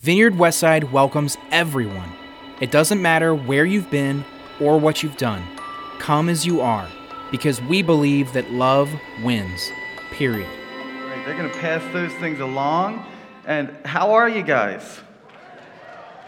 Vineyard 0.00 0.34
Westside 0.34 0.92
welcomes 0.92 1.36
everyone. 1.50 2.12
It 2.60 2.70
doesn't 2.70 3.02
matter 3.02 3.34
where 3.34 3.64
you've 3.64 3.90
been 3.90 4.24
or 4.60 4.78
what 4.78 5.02
you've 5.02 5.16
done. 5.16 5.42
Come 5.98 6.28
as 6.28 6.46
you 6.46 6.60
are, 6.60 6.88
because 7.32 7.60
we 7.62 7.82
believe 7.82 8.32
that 8.32 8.48
love 8.52 8.88
wins. 9.24 9.72
Period. 10.12 10.46
Right, 10.46 11.26
they're 11.26 11.36
going 11.36 11.50
to 11.50 11.58
pass 11.58 11.82
those 11.92 12.12
things 12.20 12.38
along. 12.38 13.04
And 13.44 13.74
how 13.84 14.12
are 14.12 14.28
you 14.28 14.44
guys? 14.44 15.00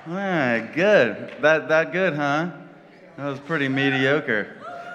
Right, 0.05 0.69
good. 0.75 1.33
That, 1.41 1.69
that 1.69 1.93
good, 1.93 2.15
huh? 2.15 2.51
That 3.19 3.27
was 3.27 3.39
pretty 3.39 3.69
mediocre. 3.69 4.49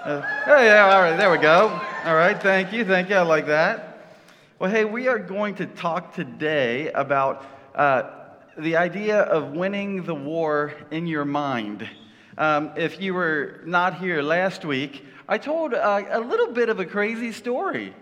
Uh, 0.03 0.21
oh, 0.47 0.61
yeah, 0.61 0.89
all 0.93 1.01
right, 1.01 1.15
there 1.15 1.31
we 1.31 1.37
go. 1.37 1.69
All 2.03 2.15
right, 2.15 2.41
thank 2.41 2.73
you, 2.73 2.83
thank 2.83 3.07
you. 3.07 3.15
I 3.15 3.21
like 3.21 3.45
that. 3.45 4.17
Well, 4.59 4.69
hey, 4.69 4.83
we 4.83 5.07
are 5.07 5.17
going 5.17 5.55
to 5.55 5.65
talk 5.65 6.13
today 6.13 6.91
about 6.91 7.45
uh, 7.73 8.14
the 8.57 8.77
idea 8.77 9.19
of 9.19 9.51
winning 9.51 10.03
the 10.03 10.15
war 10.15 10.73
in 10.89 11.07
your 11.07 11.25
mind. 11.25 11.89
Um, 12.37 12.71
if 12.77 13.01
you 13.01 13.13
were 13.13 13.59
not 13.65 13.97
here 13.97 14.21
last 14.21 14.63
week, 14.63 15.03
I 15.27 15.37
told 15.37 15.73
uh, 15.73 16.03
a 16.09 16.21
little 16.21 16.53
bit 16.53 16.69
of 16.69 16.79
a 16.79 16.85
crazy 16.85 17.33
story. 17.33 17.93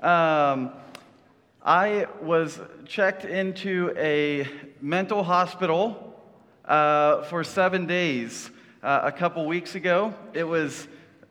Um, 0.00 0.72
I 1.64 2.06
was 2.20 2.58
checked 2.84 3.24
into 3.24 3.94
a 3.96 4.48
mental 4.80 5.22
hospital 5.22 6.20
uh, 6.64 7.22
for 7.24 7.44
seven 7.44 7.86
days 7.86 8.50
uh, 8.82 9.02
a 9.04 9.12
couple 9.12 9.46
weeks 9.46 9.76
ago. 9.76 10.14
It 10.32 10.44
was 10.44 10.88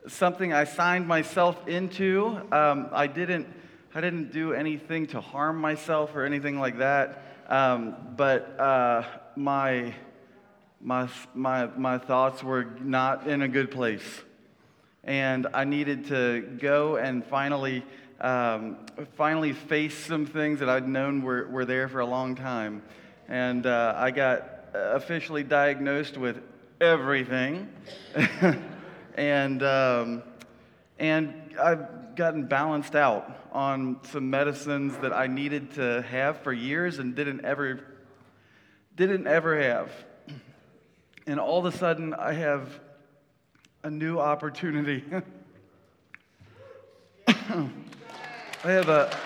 something 0.07 0.53
I 0.53 0.63
signed 0.63 1.07
myself 1.07 1.67
into. 1.67 2.40
Um, 2.53 2.88
I 2.93 3.07
didn't. 3.07 3.48
I 3.93 3.99
didn't 3.99 4.31
do 4.31 4.53
anything 4.53 5.07
to 5.07 5.20
harm 5.20 5.59
myself 5.59 6.15
or 6.15 6.23
anything 6.23 6.57
like 6.57 6.77
that. 6.77 7.30
Um, 7.52 7.98
but 8.16 8.58
uh, 8.58 9.04
my, 9.36 9.94
my, 10.80 11.10
my, 11.36 11.66
my 11.66 11.98
thoughts 11.98 12.41
were 12.41 12.64
not 12.80 13.27
in 13.27 13.41
a 13.41 13.48
good 13.49 13.71
place. 13.71 14.21
And 15.04 15.48
I 15.54 15.66
needed 15.66 16.05
to 16.05 16.58
go 16.62 16.96
and 16.96 17.26
finally, 17.26 17.84
um, 18.21 18.77
finally 19.18 19.52
face 19.52 19.98
some 19.98 20.26
things 20.26 20.62
that 20.62 20.70
I'd 20.70 20.88
known 20.88 21.24
were, 21.24 21.46
were 21.49 21.66
there 21.66 21.90
for 21.90 21.99
a 21.99 22.05
long 22.05 22.35
time. 22.35 22.84
And 23.27 23.65
uh, 23.65 23.96
I 23.98 24.12
got 24.12 24.48
officially 24.74 25.43
diagnosed 25.43 26.15
with 26.15 26.41
everything. 26.80 27.68
and, 29.15 29.62
um, 29.62 30.24
and 30.99 31.54
I've 31.62 32.15
gotten 32.15 32.46
balanced 32.46 32.96
out 32.96 33.40
on 33.52 33.99
some 34.04 34.30
medicines 34.30 34.98
that 34.98 35.13
I 35.13 35.27
needed 35.27 35.74
to 35.76 36.02
have 36.04 36.41
for 36.41 36.54
years 36.54 36.99
and 36.99 37.16
didn't 37.16 37.44
ever 37.44 37.82
didn't 38.96 39.27
ever 39.27 39.62
have. 39.62 39.91
And 41.26 41.40
all 41.40 41.66
of 41.66 41.74
a 41.74 41.77
sudden 41.77 42.13
I 42.13 42.34
have 42.34 42.80
a 43.84 43.90
new 43.90 44.20
opportunity. 44.20 45.04
I 47.27 47.70
have 48.63 48.90
a 48.90 49.18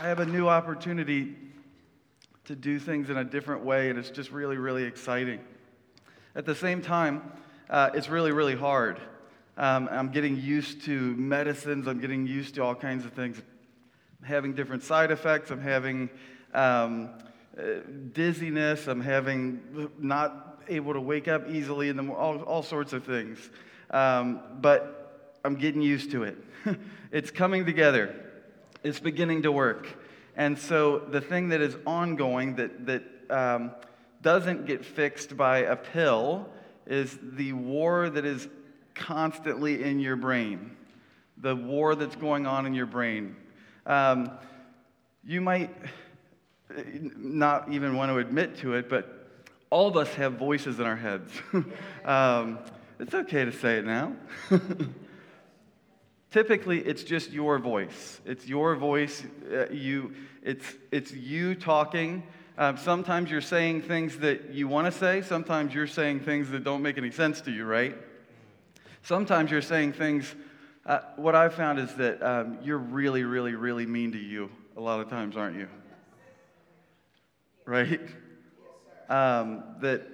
I 0.00 0.08
have 0.08 0.20
a 0.20 0.26
new 0.26 0.48
opportunity 0.48 1.34
to 2.44 2.54
do 2.54 2.78
things 2.78 3.08
in 3.08 3.16
a 3.16 3.24
different 3.24 3.64
way, 3.64 3.88
and 3.88 3.98
it's 3.98 4.10
just 4.10 4.30
really, 4.30 4.58
really 4.58 4.84
exciting. 4.84 5.40
At 6.34 6.44
the 6.44 6.54
same 6.54 6.82
time, 6.82 7.22
uh, 7.70 7.90
it's 7.94 8.08
really, 8.08 8.32
really 8.32 8.54
hard. 8.54 9.00
Um, 9.56 9.88
I'm 9.90 10.08
getting 10.10 10.36
used 10.40 10.82
to 10.86 11.14
medicines. 11.14 11.86
I'm 11.86 12.00
getting 12.00 12.26
used 12.26 12.56
to 12.56 12.62
all 12.62 12.74
kinds 12.74 13.04
of 13.04 13.12
things. 13.12 13.40
I'm 14.20 14.26
having 14.26 14.52
different 14.52 14.82
side 14.82 15.12
effects. 15.12 15.50
I'm 15.50 15.60
having 15.60 16.10
um, 16.52 17.10
uh, 17.56 17.62
dizziness. 18.12 18.88
I'm 18.88 19.00
having 19.00 19.90
not 19.98 20.62
able 20.68 20.92
to 20.94 21.00
wake 21.00 21.28
up 21.28 21.48
easily, 21.48 21.88
and 21.88 22.10
all, 22.10 22.42
all 22.42 22.62
sorts 22.62 22.92
of 22.92 23.04
things. 23.04 23.38
Um, 23.90 24.40
but 24.60 25.38
I'm 25.44 25.54
getting 25.54 25.82
used 25.82 26.10
to 26.12 26.24
it. 26.24 26.36
it's 27.12 27.30
coming 27.30 27.64
together. 27.64 28.14
It's 28.82 28.98
beginning 28.98 29.42
to 29.42 29.52
work. 29.52 29.86
And 30.36 30.58
so 30.58 30.98
the 30.98 31.20
thing 31.20 31.50
that 31.50 31.60
is 31.60 31.76
ongoing 31.86 32.56
that, 32.56 32.86
that 32.86 33.02
um, 33.30 33.70
doesn't 34.20 34.66
get 34.66 34.84
fixed 34.84 35.36
by 35.36 35.58
a 35.58 35.76
pill 35.76 36.48
is 36.86 37.16
the 37.22 37.52
war 37.52 38.10
that 38.10 38.24
is 38.24 38.48
constantly 38.94 39.82
in 39.82 40.00
your 40.00 40.16
brain, 40.16 40.76
the 41.36 41.54
war 41.54 41.94
that's 41.94 42.16
going 42.16 42.46
on 42.46 42.66
in 42.66 42.74
your 42.74 42.86
brain. 42.86 43.36
Um, 43.86 44.30
you 45.24 45.40
might 45.40 45.74
not 47.16 47.70
even 47.72 47.96
want 47.96 48.10
to 48.10 48.18
admit 48.18 48.58
to 48.58 48.74
it, 48.74 48.88
but 48.88 49.28
all 49.70 49.88
of 49.88 49.96
us 49.96 50.12
have 50.14 50.34
voices 50.34 50.78
in 50.78 50.86
our 50.86 50.96
heads. 50.96 51.32
um, 52.04 52.58
it's 52.98 53.14
okay 53.14 53.44
to 53.44 53.52
say 53.52 53.78
it 53.78 53.84
now. 53.84 54.14
Typically, 56.30 56.80
it's 56.80 57.04
just 57.04 57.30
your 57.30 57.58
voice. 57.58 58.20
It's 58.24 58.46
your 58.46 58.74
voice. 58.76 59.24
Uh, 59.52 59.66
you, 59.70 60.14
it's, 60.42 60.64
it's 60.90 61.12
you 61.12 61.54
talking. 61.54 62.22
Um, 62.56 62.76
sometimes 62.76 63.30
you're 63.30 63.40
saying 63.40 63.82
things 63.82 64.18
that 64.18 64.50
you 64.50 64.68
want 64.68 64.86
to 64.86 64.92
say. 64.92 65.22
Sometimes 65.22 65.74
you're 65.74 65.86
saying 65.86 66.20
things 66.20 66.50
that 66.50 66.64
don't 66.64 66.82
make 66.82 66.98
any 66.98 67.10
sense 67.10 67.40
to 67.42 67.50
you, 67.50 67.64
right? 67.64 67.96
Sometimes 69.04 69.50
you're 69.50 69.60
saying 69.60 69.92
things, 69.92 70.34
uh, 70.86 71.00
what 71.16 71.34
I've 71.34 71.52
found 71.52 71.78
is 71.78 71.94
that 71.96 72.22
um, 72.22 72.56
you're 72.62 72.78
really, 72.78 73.22
really, 73.22 73.54
really 73.54 73.84
mean 73.84 74.12
to 74.12 74.18
you 74.18 74.50
a 74.78 74.80
lot 74.80 75.00
of 75.00 75.10
times, 75.10 75.36
aren't 75.36 75.58
you? 75.58 75.68
Right? 77.66 78.00
Um, 79.10 79.62
that 79.82 80.06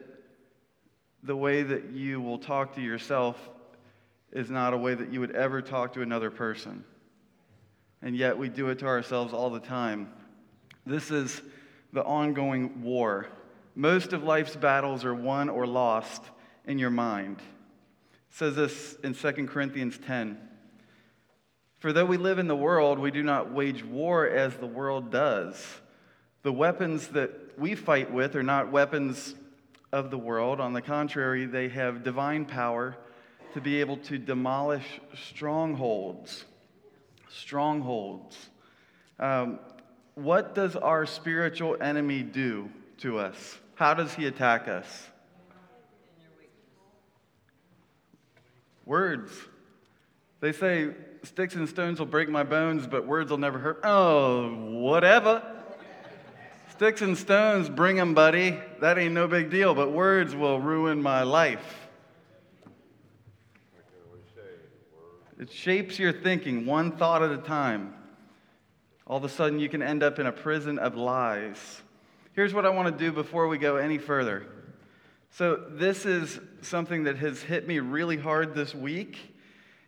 the 1.22 1.36
way 1.36 1.62
that 1.62 1.90
you 1.92 2.20
will 2.20 2.40
talk 2.40 2.74
to 2.74 2.80
yourself 2.80 3.36
is 4.32 4.50
not 4.50 4.74
a 4.74 4.76
way 4.76 4.96
that 4.96 5.12
you 5.12 5.20
would 5.20 5.36
ever 5.36 5.62
talk 5.62 5.92
to 5.92 6.02
another 6.02 6.32
person. 6.32 6.84
And 8.02 8.16
yet 8.16 8.36
we 8.36 8.48
do 8.48 8.70
it 8.70 8.80
to 8.80 8.86
ourselves 8.86 9.32
all 9.32 9.50
the 9.50 9.60
time. 9.60 10.12
This 10.84 11.12
is 11.12 11.40
the 11.92 12.02
ongoing 12.02 12.82
war. 12.82 13.28
Most 13.76 14.12
of 14.12 14.24
life's 14.24 14.56
battles 14.56 15.04
are 15.04 15.14
won 15.14 15.48
or 15.48 15.64
lost 15.64 16.24
in 16.66 16.80
your 16.80 16.90
mind. 16.90 17.40
Says 18.30 18.54
this 18.56 18.96
in 19.02 19.14
2 19.14 19.46
Corinthians 19.46 19.98
10. 19.98 20.38
For 21.78 21.92
though 21.92 22.04
we 22.04 22.16
live 22.16 22.38
in 22.38 22.46
the 22.46 22.56
world, 22.56 22.98
we 22.98 23.10
do 23.10 23.22
not 23.22 23.52
wage 23.52 23.84
war 23.84 24.26
as 24.26 24.54
the 24.54 24.66
world 24.66 25.10
does. 25.10 25.62
The 26.42 26.52
weapons 26.52 27.08
that 27.08 27.58
we 27.58 27.74
fight 27.74 28.12
with 28.12 28.36
are 28.36 28.42
not 28.42 28.70
weapons 28.70 29.34
of 29.92 30.10
the 30.10 30.18
world. 30.18 30.60
On 30.60 30.72
the 30.72 30.82
contrary, 30.82 31.46
they 31.46 31.68
have 31.68 32.04
divine 32.04 32.44
power 32.44 32.96
to 33.54 33.60
be 33.60 33.80
able 33.80 33.96
to 33.96 34.18
demolish 34.18 35.00
strongholds. 35.14 36.44
Strongholds. 37.28 38.36
Um, 39.18 39.58
what 40.14 40.54
does 40.54 40.76
our 40.76 41.06
spiritual 41.06 41.76
enemy 41.80 42.22
do 42.22 42.70
to 42.98 43.18
us? 43.18 43.58
How 43.74 43.94
does 43.94 44.14
he 44.14 44.26
attack 44.26 44.68
us? 44.68 45.09
Words. 48.90 49.30
They 50.40 50.50
say, 50.50 50.90
sticks 51.22 51.54
and 51.54 51.68
stones 51.68 52.00
will 52.00 52.06
break 52.06 52.28
my 52.28 52.42
bones, 52.42 52.88
but 52.88 53.06
words 53.06 53.30
will 53.30 53.38
never 53.38 53.56
hurt. 53.56 53.82
Oh, 53.84 54.52
whatever. 54.80 55.44
Sticks 56.72 57.00
and 57.00 57.16
stones, 57.16 57.68
bring 57.68 57.94
them, 57.94 58.14
buddy. 58.14 58.58
That 58.80 58.98
ain't 58.98 59.14
no 59.14 59.28
big 59.28 59.48
deal, 59.48 59.76
but 59.76 59.92
words 59.92 60.34
will 60.34 60.58
ruin 60.58 61.00
my 61.00 61.22
life. 61.22 61.88
It 65.38 65.52
shapes 65.52 65.96
your 66.00 66.12
thinking 66.12 66.66
one 66.66 66.90
thought 66.90 67.22
at 67.22 67.30
a 67.30 67.38
time. 67.38 67.94
All 69.06 69.18
of 69.18 69.22
a 69.22 69.28
sudden, 69.28 69.60
you 69.60 69.68
can 69.68 69.84
end 69.84 70.02
up 70.02 70.18
in 70.18 70.26
a 70.26 70.32
prison 70.32 70.80
of 70.80 70.96
lies. 70.96 71.80
Here's 72.32 72.52
what 72.52 72.66
I 72.66 72.70
want 72.70 72.98
to 72.98 73.04
do 73.04 73.12
before 73.12 73.46
we 73.46 73.56
go 73.56 73.76
any 73.76 73.98
further. 73.98 74.48
So, 75.32 75.56
this 75.70 76.06
is 76.06 76.40
something 76.60 77.04
that 77.04 77.16
has 77.18 77.40
hit 77.40 77.66
me 77.66 77.78
really 77.78 78.16
hard 78.16 78.52
this 78.52 78.74
week, 78.74 79.16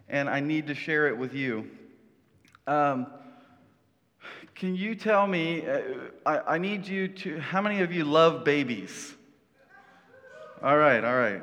and 0.09 0.31
I 0.31 0.39
need 0.39 0.69
to 0.69 0.75
share 0.75 1.09
it 1.09 1.19
with 1.19 1.35
you. 1.35 1.69
Um, 2.69 3.09
can 4.55 4.77
you 4.77 4.95
tell 4.95 5.27
me? 5.27 5.67
Uh, 5.67 5.81
I, 6.25 6.39
I 6.55 6.59
need 6.59 6.87
you 6.87 7.09
to. 7.09 7.41
How 7.41 7.61
many 7.61 7.81
of 7.81 7.93
you 7.93 8.05
love 8.05 8.45
babies? 8.45 9.15
All 10.63 10.79
right, 10.79 11.05
all 11.05 11.17
right. 11.17 11.43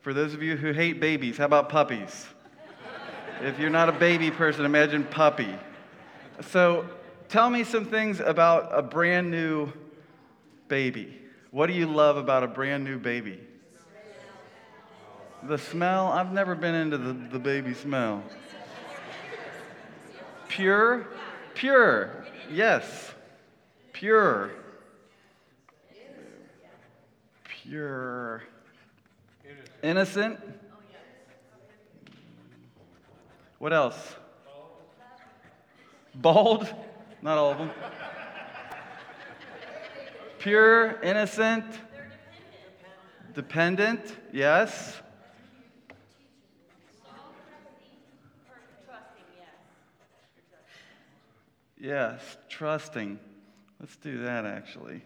For 0.00 0.12
those 0.12 0.34
of 0.34 0.42
you 0.42 0.56
who 0.56 0.72
hate 0.72 0.98
babies, 0.98 1.36
how 1.36 1.44
about 1.44 1.68
puppies? 1.68 2.26
if 3.40 3.56
you're 3.60 3.70
not 3.70 3.88
a 3.88 3.92
baby 3.92 4.32
person, 4.32 4.64
imagine 4.64 5.04
puppy. 5.04 5.54
So, 6.40 6.88
tell 7.28 7.48
me 7.50 7.62
some 7.62 7.84
things 7.84 8.18
about 8.18 8.76
a 8.76 8.82
brand 8.82 9.30
new 9.30 9.72
baby. 10.66 11.16
What 11.50 11.68
do 11.68 11.72
you 11.72 11.86
love 11.86 12.16
about 12.16 12.42
a 12.42 12.46
brand 12.46 12.84
new 12.84 12.98
baby? 12.98 13.40
The 15.44 15.56
smell? 15.56 16.08
I've 16.08 16.32
never 16.32 16.54
been 16.54 16.74
into 16.74 16.98
the, 16.98 17.12
the 17.12 17.38
baby 17.38 17.72
smell. 17.72 18.22
Pure? 20.48 21.06
Pure. 21.54 22.26
Yes. 22.50 23.12
Pure. 23.92 24.50
Pure. 27.44 28.42
Innocent? 29.82 30.40
What 33.58 33.72
else? 33.72 34.16
Bald? 36.14 36.72
Not 37.22 37.38
all 37.38 37.52
of 37.52 37.58
them. 37.58 37.70
Pure, 40.38 41.00
innocent, 41.02 41.64
dependent, 43.34 44.16
yes. 44.32 45.00
Yes, 51.80 52.36
trusting. 52.48 53.18
Let's 53.80 53.96
do 53.96 54.22
that 54.22 54.44
actually. 54.44 55.02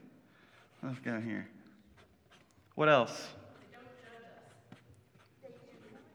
Let's 0.83 0.99
go 1.01 1.21
here. 1.21 1.49
What 2.75 2.89
else? 2.89 3.29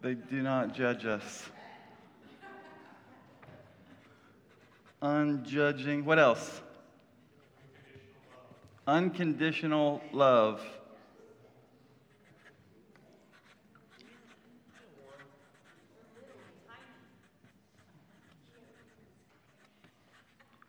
They 0.02 0.16
do 0.16 0.42
not 0.42 0.74
judge 0.74 1.06
us. 1.06 1.44
Unjudging. 5.02 6.06
What 6.06 6.20
else? 6.20 6.62
Unconditional 8.88 10.02
love. 10.14 10.62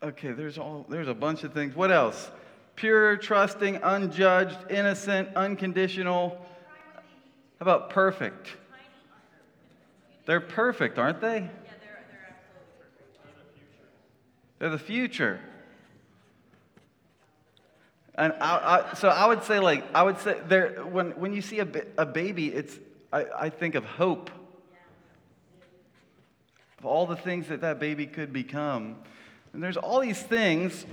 Okay, 0.02 0.32
there's 0.32 0.58
all 0.58 0.84
there's 0.88 1.06
a 1.06 1.14
bunch 1.14 1.44
of 1.44 1.52
things. 1.52 1.76
What 1.76 1.92
else? 1.92 2.30
Pure, 2.74 3.18
trusting, 3.18 3.76
unjudged, 3.82 4.58
innocent, 4.70 5.28
unconditional. 5.36 6.44
How 7.58 7.62
about 7.62 7.90
perfect? 7.90 8.48
They're 10.26 10.40
perfect, 10.40 10.98
aren't 10.98 11.20
they? 11.20 11.26
Yeah, 11.26 11.38
they're, 11.38 12.04
they're 12.10 12.36
absolutely 12.36 13.22
perfect. 13.22 14.58
They're 14.58 14.70
the 14.70 14.78
future. 14.78 15.40
And 18.18 18.32
I, 18.40 18.82
I, 18.90 18.94
so 18.96 19.08
I 19.08 19.26
would 19.26 19.44
say, 19.44 19.60
like, 19.60 19.84
I 19.94 20.02
would 20.02 20.18
say, 20.18 20.36
there, 20.48 20.84
when, 20.84 21.12
when 21.12 21.32
you 21.32 21.40
see 21.40 21.60
a, 21.60 21.68
a 21.96 22.04
baby, 22.04 22.48
it's, 22.48 22.76
I, 23.12 23.26
I 23.38 23.48
think 23.48 23.76
of 23.76 23.84
hope. 23.84 24.32
Of 26.80 26.84
all 26.84 27.06
the 27.06 27.14
things 27.14 27.46
that 27.46 27.60
that 27.60 27.78
baby 27.78 28.06
could 28.06 28.32
become. 28.32 28.96
And 29.52 29.62
there's 29.62 29.76
all 29.76 30.00
these 30.00 30.20
things 30.20 30.84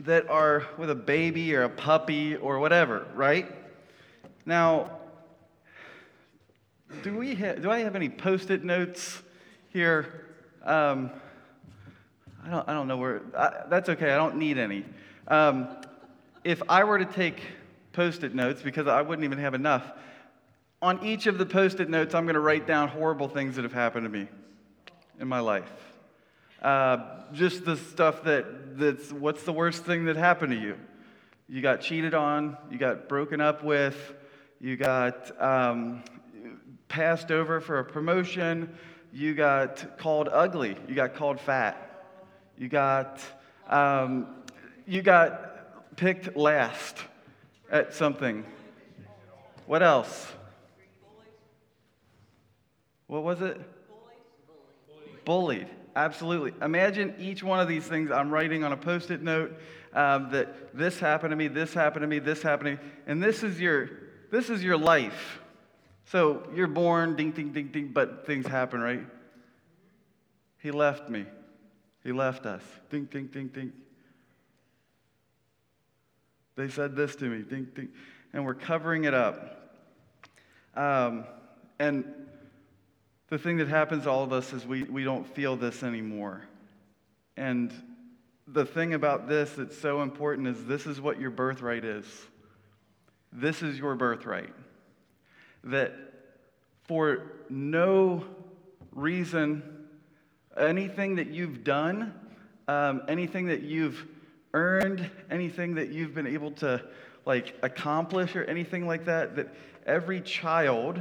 that 0.00 0.28
are 0.28 0.66
with 0.76 0.90
a 0.90 0.96
baby 0.96 1.54
or 1.54 1.62
a 1.62 1.68
puppy 1.68 2.34
or 2.34 2.58
whatever, 2.58 3.06
right? 3.14 3.46
Now, 4.44 4.98
do, 7.04 7.16
we 7.16 7.36
ha- 7.36 7.54
do 7.54 7.70
I 7.70 7.80
have 7.80 7.94
any 7.94 8.08
post 8.08 8.50
it 8.50 8.64
notes 8.64 9.22
here? 9.68 10.26
Um, 10.64 11.12
I 12.44 12.50
don't, 12.50 12.68
I 12.68 12.72
don't 12.72 12.88
know 12.88 12.96
where, 12.96 13.22
I, 13.38 13.62
that's 13.68 13.88
okay, 13.90 14.10
I 14.10 14.16
don't 14.16 14.36
need 14.38 14.58
any. 14.58 14.84
Um, 15.28 15.68
if 16.46 16.62
I 16.68 16.84
were 16.84 16.96
to 16.96 17.04
take 17.04 17.42
post 17.92 18.22
it 18.22 18.32
notes, 18.32 18.62
because 18.62 18.86
I 18.86 19.02
wouldn't 19.02 19.24
even 19.24 19.38
have 19.38 19.54
enough, 19.54 19.90
on 20.80 21.04
each 21.04 21.26
of 21.26 21.38
the 21.38 21.46
post 21.46 21.80
it 21.80 21.90
notes, 21.90 22.14
I'm 22.14 22.24
going 22.24 22.34
to 22.34 22.40
write 22.40 22.68
down 22.68 22.88
horrible 22.88 23.28
things 23.28 23.56
that 23.56 23.62
have 23.62 23.72
happened 23.72 24.04
to 24.04 24.08
me 24.08 24.28
in 25.18 25.26
my 25.26 25.40
life. 25.40 25.72
Uh, 26.62 26.98
just 27.32 27.64
the 27.64 27.76
stuff 27.76 28.22
that, 28.22 28.78
that's 28.78 29.10
what's 29.12 29.42
the 29.42 29.52
worst 29.52 29.84
thing 29.84 30.04
that 30.04 30.14
happened 30.14 30.52
to 30.52 30.58
you? 30.58 30.76
You 31.48 31.62
got 31.62 31.80
cheated 31.80 32.14
on, 32.14 32.56
you 32.70 32.78
got 32.78 33.08
broken 33.08 33.40
up 33.40 33.64
with, 33.64 34.14
you 34.60 34.76
got 34.76 35.32
um, 35.42 36.04
passed 36.86 37.32
over 37.32 37.60
for 37.60 37.80
a 37.80 37.84
promotion, 37.84 38.72
you 39.12 39.34
got 39.34 39.98
called 39.98 40.28
ugly, 40.30 40.76
you 40.86 40.94
got 40.94 41.14
called 41.14 41.40
fat. 41.40 42.04
You 42.56 42.68
got, 42.68 43.20
um, 43.68 44.28
you 44.86 45.02
got 45.02 45.55
picked 45.94 46.36
last 46.36 46.98
at 47.70 47.94
something. 47.94 48.44
What 49.66 49.82
else? 49.82 50.32
What 53.06 53.22
was 53.22 53.40
it? 53.40 53.60
Bullied. 55.24 55.24
Bullied. 55.24 55.68
Absolutely. 55.94 56.52
Imagine 56.60 57.14
each 57.18 57.42
one 57.42 57.60
of 57.60 57.68
these 57.68 57.84
things 57.84 58.10
I'm 58.10 58.30
writing 58.30 58.64
on 58.64 58.72
a 58.72 58.76
post 58.76 59.10
it 59.10 59.22
note 59.22 59.58
um, 59.94 60.30
that 60.30 60.76
this 60.76 60.98
happened 60.98 61.30
to 61.30 61.36
me, 61.36 61.48
this 61.48 61.72
happened 61.72 62.02
to 62.02 62.06
me, 62.06 62.18
this 62.18 62.42
happened 62.42 62.78
to 62.78 62.84
me. 62.84 62.90
And 63.06 63.22
this 63.22 63.42
is 63.42 63.60
your, 63.60 63.90
this 64.30 64.50
is 64.50 64.62
your 64.62 64.76
life. 64.76 65.40
So 66.04 66.46
you're 66.54 66.66
born, 66.66 67.16
ding, 67.16 67.32
ding, 67.32 67.52
ding, 67.52 67.68
ding, 67.68 67.88
but 67.88 68.26
things 68.26 68.46
happen, 68.46 68.80
right? 68.80 69.06
He 70.58 70.70
left 70.70 71.08
me. 71.08 71.26
He 72.04 72.12
left 72.12 72.46
us. 72.46 72.62
Ding, 72.90 73.04
ding, 73.04 73.26
ding, 73.26 73.48
ding. 73.48 73.72
They 76.56 76.68
said 76.68 76.96
this 76.96 77.14
to 77.16 77.24
me. 77.24 77.42
Ding, 77.42 77.68
ding. 77.74 77.88
And 78.32 78.44
we're 78.44 78.54
covering 78.54 79.04
it 79.04 79.14
up. 79.14 79.74
Um, 80.74 81.24
and 81.78 82.04
the 83.28 83.38
thing 83.38 83.58
that 83.58 83.68
happens 83.68 84.04
to 84.04 84.10
all 84.10 84.24
of 84.24 84.32
us 84.32 84.52
is 84.52 84.66
we, 84.66 84.84
we 84.84 85.04
don't 85.04 85.26
feel 85.26 85.56
this 85.56 85.82
anymore. 85.82 86.42
And 87.36 87.72
the 88.46 88.64
thing 88.64 88.94
about 88.94 89.28
this 89.28 89.52
that's 89.52 89.76
so 89.76 90.02
important 90.02 90.48
is 90.48 90.64
this 90.64 90.86
is 90.86 91.00
what 91.00 91.20
your 91.20 91.30
birthright 91.30 91.84
is. 91.84 92.06
This 93.32 93.62
is 93.62 93.78
your 93.78 93.94
birthright. 93.94 94.54
That 95.64 95.92
for 96.84 97.32
no 97.50 98.24
reason, 98.92 99.62
anything 100.56 101.16
that 101.16 101.28
you've 101.28 101.64
done, 101.64 102.14
um, 102.68 103.02
anything 103.08 103.46
that 103.46 103.62
you've 103.62 104.06
earned, 104.56 105.10
anything 105.30 105.74
that 105.74 105.90
you've 105.90 106.14
been 106.14 106.26
able 106.26 106.50
to 106.50 106.82
like 107.26 107.54
accomplish 107.62 108.34
or 108.34 108.44
anything 108.44 108.86
like 108.86 109.04
that, 109.04 109.36
that 109.36 109.54
every 109.84 110.22
child 110.22 110.98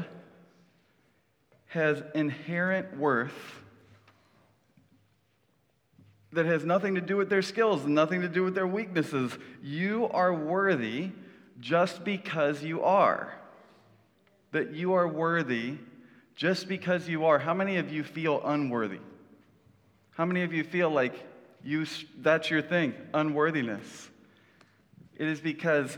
has 1.67 2.03
inherent 2.13 2.97
worth 2.97 3.31
that 6.33 6.45
has 6.45 6.65
nothing 6.65 6.95
to 6.95 7.01
do 7.01 7.15
with 7.15 7.29
their 7.29 7.41
skills, 7.41 7.85
nothing 7.85 8.19
to 8.21 8.27
do 8.27 8.43
with 8.43 8.55
their 8.55 8.67
weaknesses. 8.67 9.31
You 9.63 10.09
are 10.09 10.33
worthy 10.33 11.11
just 11.61 12.03
because 12.03 12.61
you 12.61 12.83
are. 12.83 13.33
That 14.51 14.73
you 14.73 14.93
are 14.93 15.07
worthy 15.07 15.77
just 16.35 16.67
because 16.67 17.07
you 17.07 17.23
are. 17.25 17.39
How 17.39 17.53
many 17.53 17.77
of 17.77 17.91
you 17.91 18.03
feel 18.03 18.41
unworthy? 18.43 18.99
How 20.11 20.25
many 20.25 20.43
of 20.43 20.53
you 20.53 20.65
feel 20.65 20.89
like 20.89 21.13
you 21.65 21.85
that's 22.19 22.49
your 22.49 22.61
thing, 22.61 22.93
unworthiness? 23.13 24.09
It 25.15 25.27
is 25.27 25.39
because 25.41 25.97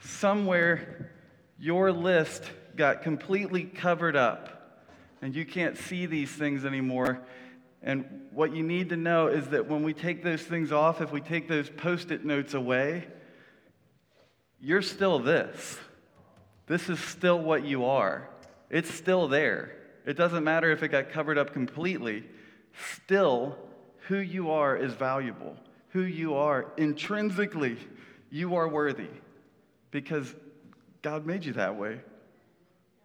somewhere 0.00 1.10
your 1.58 1.92
list 1.92 2.44
got 2.76 3.02
completely 3.02 3.64
covered 3.64 4.16
up 4.16 4.82
and 5.20 5.34
you 5.34 5.44
can't 5.44 5.78
see 5.78 6.06
these 6.06 6.30
things 6.30 6.64
anymore. 6.64 7.20
And 7.82 8.26
what 8.32 8.54
you 8.54 8.62
need 8.62 8.90
to 8.90 8.96
know 8.96 9.28
is 9.28 9.48
that 9.48 9.68
when 9.68 9.82
we 9.82 9.94
take 9.94 10.22
those 10.22 10.42
things 10.42 10.72
off, 10.72 11.00
if 11.00 11.12
we 11.12 11.20
take 11.20 11.48
those 11.48 11.70
post 11.70 12.10
it 12.10 12.24
notes 12.24 12.54
away, 12.54 13.06
you're 14.60 14.82
still 14.82 15.18
this. 15.18 15.78
This 16.66 16.88
is 16.88 17.00
still 17.00 17.38
what 17.38 17.64
you 17.64 17.84
are. 17.84 18.28
It's 18.70 18.92
still 18.92 19.28
there. 19.28 19.76
It 20.06 20.16
doesn't 20.16 20.44
matter 20.44 20.70
if 20.70 20.82
it 20.82 20.88
got 20.88 21.10
covered 21.10 21.38
up 21.38 21.52
completely. 21.52 22.24
Still, 22.96 23.58
who 24.12 24.18
you 24.18 24.50
are 24.50 24.76
is 24.76 24.92
valuable. 24.92 25.56
Who 25.92 26.02
you 26.02 26.34
are 26.34 26.66
intrinsically, 26.76 27.78
you 28.28 28.56
are 28.56 28.68
worthy 28.68 29.08
because 29.90 30.34
God 31.00 31.24
made 31.24 31.46
you 31.46 31.54
that 31.54 31.76
way. 31.76 31.98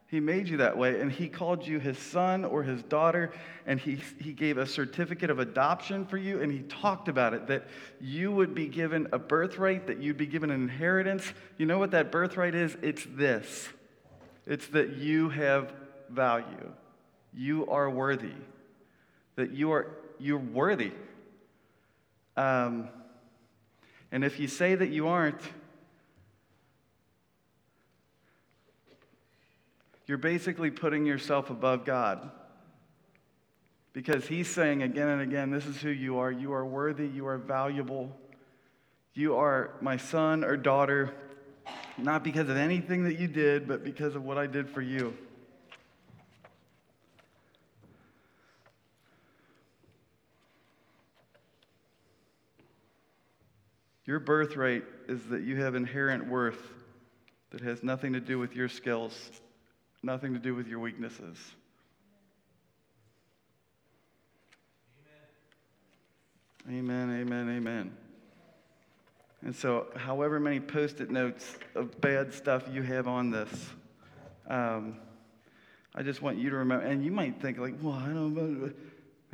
He 0.07 0.19
made 0.19 0.49
you 0.49 0.57
that 0.57 0.77
way, 0.77 0.99
and 0.99 1.09
He 1.09 1.29
called 1.29 1.65
you 1.65 1.79
His 1.79 1.97
son 1.97 2.43
or 2.43 2.61
His 2.61 2.83
daughter, 2.83 3.31
and 3.65 3.79
He, 3.79 3.99
he 4.19 4.33
gave 4.33 4.57
a 4.57 4.65
certificate 4.65 5.29
of 5.29 5.39
adoption 5.39 6.05
for 6.05 6.17
you, 6.17 6.41
and 6.41 6.51
He 6.51 6.63
talked 6.63 7.07
about 7.07 7.33
it 7.33 7.47
that 7.47 7.67
you 8.01 8.29
would 8.33 8.53
be 8.53 8.67
given 8.67 9.07
a 9.13 9.19
birthright, 9.19 9.87
that 9.87 10.01
you'd 10.01 10.17
be 10.17 10.27
given 10.27 10.51
an 10.51 10.61
inheritance. 10.61 11.31
You 11.57 11.67
know 11.67 11.79
what 11.79 11.91
that 11.91 12.11
birthright 12.11 12.53
is? 12.53 12.75
It's 12.81 13.05
this 13.15 13.69
it's 14.45 14.67
that 14.67 14.97
you 14.97 15.29
have 15.29 15.71
value, 16.09 16.73
you 17.33 17.65
are 17.69 17.89
worthy, 17.89 18.35
that 19.37 19.51
you 19.51 19.71
are 19.71 19.87
you're 20.19 20.37
worthy. 20.37 20.91
Um, 22.35 22.89
and 24.11 24.23
if 24.23 24.39
you 24.39 24.47
say 24.47 24.75
that 24.75 24.89
you 24.89 25.07
aren't, 25.07 25.41
you're 30.05 30.17
basically 30.17 30.71
putting 30.71 31.05
yourself 31.05 31.49
above 31.49 31.85
God. 31.85 32.31
Because 33.93 34.27
he's 34.27 34.47
saying 34.47 34.83
again 34.83 35.07
and 35.07 35.21
again, 35.21 35.49
this 35.49 35.65
is 35.65 35.77
who 35.77 35.89
you 35.89 36.19
are. 36.19 36.31
You 36.31 36.53
are 36.53 36.65
worthy. 36.65 37.07
You 37.07 37.27
are 37.27 37.37
valuable. 37.37 38.15
You 39.13 39.35
are 39.35 39.71
my 39.81 39.97
son 39.97 40.43
or 40.43 40.55
daughter. 40.55 41.13
not 41.97 42.23
because 42.23 42.47
of 42.47 42.57
anything 42.57 43.03
that 43.03 43.19
you 43.19 43.27
did, 43.27 43.67
but 43.67 43.83
because 43.83 44.15
of 44.15 44.23
what 44.23 44.37
I 44.37 44.45
did 44.45 44.69
for 44.69 44.81
you. 44.81 45.17
Your 54.07 54.21
birthright 54.21 54.85
is 55.09 55.25
that 55.25 55.43
you 55.43 55.57
have 55.57 55.75
inherent 55.75 56.27
worth 56.27 56.73
that 57.51 57.59
has 57.59 57.83
nothing 57.83 58.13
to 58.13 58.21
do 58.21 58.39
with 58.39 58.55
your 58.55 58.69
skills, 58.69 59.31
nothing 60.01 60.33
to 60.33 60.39
do 60.39 60.55
with 60.55 60.67
your 60.67 60.79
weaknesses. 60.79 61.37
Amen, 66.69 67.19
amen, 67.21 67.49
amen. 67.49 67.97
And 69.41 69.53
so, 69.53 69.87
however 69.95 70.39
many 70.39 70.61
post 70.61 71.01
it 71.01 71.11
notes 71.11 71.57
of 71.75 71.99
bad 71.99 72.33
stuff 72.33 72.63
you 72.71 72.81
have 72.83 73.09
on 73.09 73.29
this, 73.29 73.69
um, 74.47 74.97
I 75.93 76.01
just 76.01 76.21
want 76.21 76.37
you 76.37 76.49
to 76.49 76.55
remember. 76.55 76.85
And 76.85 77.03
you 77.03 77.11
might 77.11 77.41
think, 77.41 77.57
like, 77.57 77.75
well, 77.81 77.93
I 77.93 78.07
don't 78.07 78.33
know. 78.33 78.71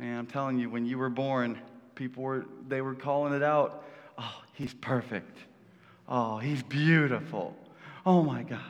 Man, 0.00 0.18
I'm 0.18 0.26
telling 0.26 0.58
you, 0.58 0.68
when 0.68 0.84
you 0.84 0.98
were 0.98 1.10
born, 1.10 1.58
people 1.94 2.24
were, 2.24 2.46
they 2.68 2.80
were 2.80 2.94
calling 2.94 3.32
it 3.34 3.42
out. 3.42 3.83
He's 4.54 4.72
perfect. 4.72 5.36
Oh, 6.08 6.38
he's 6.38 6.62
beautiful. 6.62 7.56
Oh 8.06 8.22
my 8.22 8.42
gosh. 8.42 8.60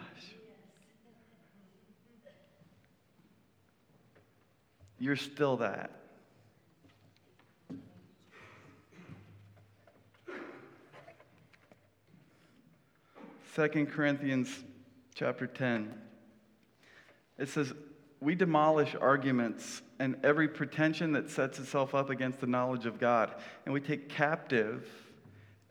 You're 4.98 5.16
still 5.16 5.58
that. 5.58 5.90
Second 13.54 13.92
Corinthians 13.92 14.64
chapter 15.14 15.46
10. 15.46 15.92
It 17.38 17.48
says, 17.48 17.72
We 18.20 18.34
demolish 18.34 18.96
arguments 19.00 19.82
and 19.98 20.16
every 20.24 20.48
pretension 20.48 21.12
that 21.12 21.30
sets 21.30 21.58
itself 21.58 21.94
up 21.94 22.10
against 22.10 22.40
the 22.40 22.46
knowledge 22.46 22.86
of 22.86 22.98
God, 22.98 23.34
and 23.64 23.74
we 23.74 23.80
take 23.80 24.08
captive 24.08 24.88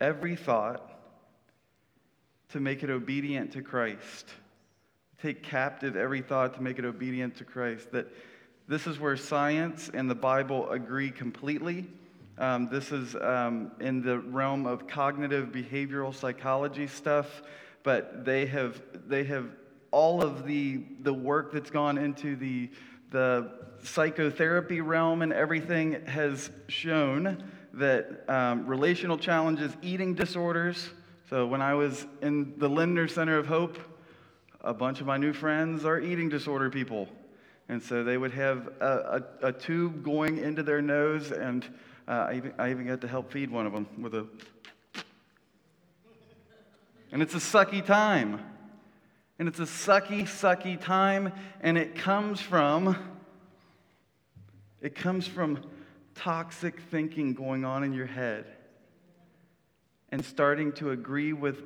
every 0.00 0.36
thought 0.36 0.90
to 2.50 2.60
make 2.60 2.82
it 2.82 2.90
obedient 2.90 3.52
to 3.52 3.62
Christ. 3.62 4.28
Take 5.20 5.42
captive 5.42 5.96
every 5.96 6.22
thought 6.22 6.54
to 6.54 6.62
make 6.62 6.78
it 6.78 6.84
obedient 6.84 7.36
to 7.36 7.44
Christ. 7.44 7.90
That 7.92 8.06
this 8.68 8.86
is 8.86 8.98
where 8.98 9.16
science 9.16 9.90
and 9.92 10.08
the 10.08 10.14
Bible 10.14 10.70
agree 10.70 11.10
completely. 11.10 11.86
Um, 12.38 12.68
this 12.68 12.92
is 12.92 13.14
um, 13.16 13.72
in 13.80 14.02
the 14.02 14.18
realm 14.18 14.66
of 14.66 14.86
cognitive 14.88 15.48
behavioral 15.48 16.14
psychology 16.14 16.86
stuff, 16.86 17.42
but 17.82 18.24
they 18.24 18.46
have, 18.46 18.80
they 19.06 19.24
have 19.24 19.46
all 19.90 20.22
of 20.22 20.44
the, 20.44 20.82
the 21.00 21.14
work 21.14 21.52
that's 21.52 21.70
gone 21.70 21.98
into 21.98 22.34
the, 22.34 22.70
the 23.10 23.50
psychotherapy 23.84 24.80
realm 24.80 25.22
and 25.22 25.32
everything 25.32 26.04
has 26.06 26.50
shown 26.68 27.44
that 27.74 28.28
um, 28.28 28.66
relational 28.66 29.18
challenges, 29.18 29.76
eating 29.82 30.14
disorders. 30.14 30.90
So 31.28 31.46
when 31.46 31.62
I 31.62 31.74
was 31.74 32.06
in 32.22 32.54
the 32.58 32.68
Lindner 32.68 33.08
Center 33.08 33.38
of 33.38 33.46
Hope, 33.46 33.78
a 34.60 34.72
bunch 34.72 35.00
of 35.00 35.06
my 35.06 35.16
new 35.16 35.32
friends 35.32 35.84
are 35.84 36.00
eating 36.00 36.28
disorder 36.28 36.70
people. 36.70 37.08
And 37.68 37.82
so 37.82 38.04
they 38.04 38.16
would 38.16 38.32
have 38.32 38.68
a, 38.80 39.22
a, 39.42 39.48
a 39.48 39.52
tube 39.52 40.04
going 40.04 40.38
into 40.38 40.62
their 40.62 40.82
nose, 40.82 41.32
and 41.32 41.64
uh, 42.06 42.26
I, 42.28 42.34
even, 42.34 42.54
I 42.58 42.70
even 42.70 42.86
got 42.86 43.00
to 43.00 43.08
help 43.08 43.32
feed 43.32 43.50
one 43.50 43.66
of 43.66 43.72
them 43.72 43.86
with 43.98 44.14
a. 44.14 44.26
And 47.10 47.22
it's 47.22 47.34
a 47.34 47.38
sucky 47.38 47.84
time. 47.84 48.40
And 49.38 49.48
it's 49.48 49.58
a 49.58 49.64
sucky, 49.64 50.22
sucky 50.22 50.80
time, 50.80 51.32
and 51.60 51.76
it 51.76 51.96
comes 51.96 52.40
from. 52.40 52.96
It 54.80 54.94
comes 54.94 55.26
from 55.26 55.58
toxic 56.14 56.80
thinking 56.90 57.34
going 57.34 57.64
on 57.64 57.84
in 57.84 57.92
your 57.92 58.06
head 58.06 58.46
and 60.10 60.24
starting 60.24 60.72
to 60.72 60.90
agree 60.90 61.32
with 61.32 61.62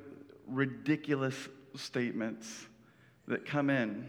ridiculous 0.47 1.49
statements 1.77 2.67
that 3.27 3.45
come 3.45 3.71
in. 3.71 4.09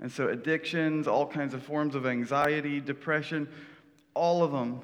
And 0.00 0.12
so, 0.12 0.28
addictions, 0.28 1.08
all 1.08 1.26
kinds 1.26 1.54
of 1.54 1.62
forms 1.62 1.94
of 1.94 2.06
anxiety, 2.06 2.80
depression, 2.80 3.48
all 4.14 4.44
of 4.44 4.52
them 4.52 4.80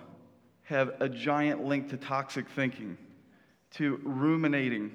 have 0.64 0.94
a 1.00 1.08
giant 1.08 1.64
link 1.64 1.90
to 1.90 1.96
toxic 1.96 2.48
thinking, 2.48 2.96
to 3.72 4.00
ruminating, 4.02 4.90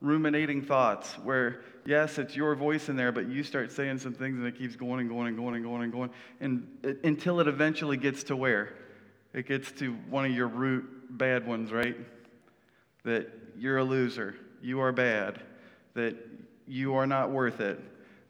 ruminating 0.00 0.62
thoughts, 0.62 1.12
where, 1.18 1.60
yes, 1.88 2.18
it's 2.18 2.36
your 2.36 2.54
voice 2.54 2.90
in 2.90 2.96
there, 2.96 3.10
but 3.10 3.28
you 3.28 3.42
start 3.42 3.72
saying 3.72 3.98
some 3.98 4.12
things 4.12 4.36
and 4.36 4.46
it 4.46 4.58
keeps 4.58 4.76
going 4.76 5.00
and 5.00 5.08
going 5.08 5.26
and 5.26 5.38
going 5.38 5.54
and 5.54 5.64
going 5.64 5.82
and 5.82 5.92
going 5.92 6.10
and 6.38 6.68
it, 6.82 7.02
until 7.02 7.40
it 7.40 7.48
eventually 7.48 7.96
gets 7.96 8.24
to 8.24 8.36
where? 8.36 8.74
It 9.32 9.48
gets 9.48 9.72
to 9.72 9.92
one 10.10 10.26
of 10.26 10.30
your 10.30 10.48
root 10.48 10.84
bad 11.08 11.46
ones, 11.46 11.72
right? 11.72 11.96
That 13.04 13.32
you're 13.56 13.78
a 13.78 13.84
loser, 13.84 14.36
you 14.60 14.80
are 14.80 14.92
bad, 14.92 15.40
that 15.94 16.14
you 16.66 16.94
are 16.94 17.06
not 17.06 17.30
worth 17.30 17.60
it, 17.60 17.80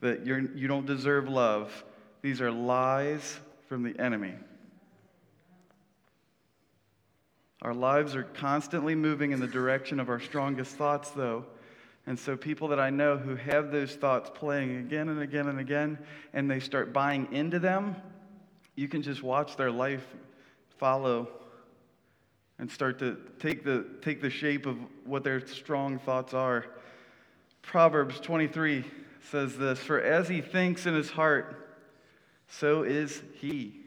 that 0.02 0.24
you're, 0.24 0.38
you 0.38 0.68
don't 0.68 0.86
deserve 0.86 1.28
love. 1.28 1.84
These 2.22 2.40
are 2.40 2.52
lies 2.52 3.40
from 3.68 3.82
the 3.82 3.98
enemy. 4.00 4.34
Our 7.62 7.74
lives 7.74 8.14
are 8.14 8.22
constantly 8.22 8.94
moving 8.94 9.32
in 9.32 9.40
the 9.40 9.48
direction 9.48 9.98
of 9.98 10.08
our 10.08 10.20
strongest 10.20 10.76
thoughts, 10.76 11.10
though. 11.10 11.44
And 12.08 12.18
so, 12.18 12.38
people 12.38 12.68
that 12.68 12.80
I 12.80 12.88
know 12.88 13.18
who 13.18 13.36
have 13.36 13.70
those 13.70 13.94
thoughts 13.94 14.30
playing 14.32 14.78
again 14.78 15.10
and 15.10 15.20
again 15.20 15.46
and 15.46 15.60
again, 15.60 15.98
and 16.32 16.50
they 16.50 16.58
start 16.58 16.90
buying 16.90 17.30
into 17.34 17.58
them, 17.58 17.96
you 18.76 18.88
can 18.88 19.02
just 19.02 19.22
watch 19.22 19.56
their 19.56 19.70
life 19.70 20.06
follow 20.78 21.28
and 22.58 22.70
start 22.70 22.98
to 23.00 23.18
take 23.40 23.62
the, 23.62 23.84
take 24.00 24.22
the 24.22 24.30
shape 24.30 24.64
of 24.64 24.78
what 25.04 25.22
their 25.22 25.46
strong 25.46 25.98
thoughts 25.98 26.32
are. 26.32 26.64
Proverbs 27.60 28.20
23 28.20 28.86
says 29.30 29.58
this 29.58 29.78
For 29.78 30.00
as 30.00 30.30
he 30.30 30.40
thinks 30.40 30.86
in 30.86 30.94
his 30.94 31.10
heart, 31.10 31.76
so 32.46 32.84
is 32.84 33.22
he. 33.34 33.82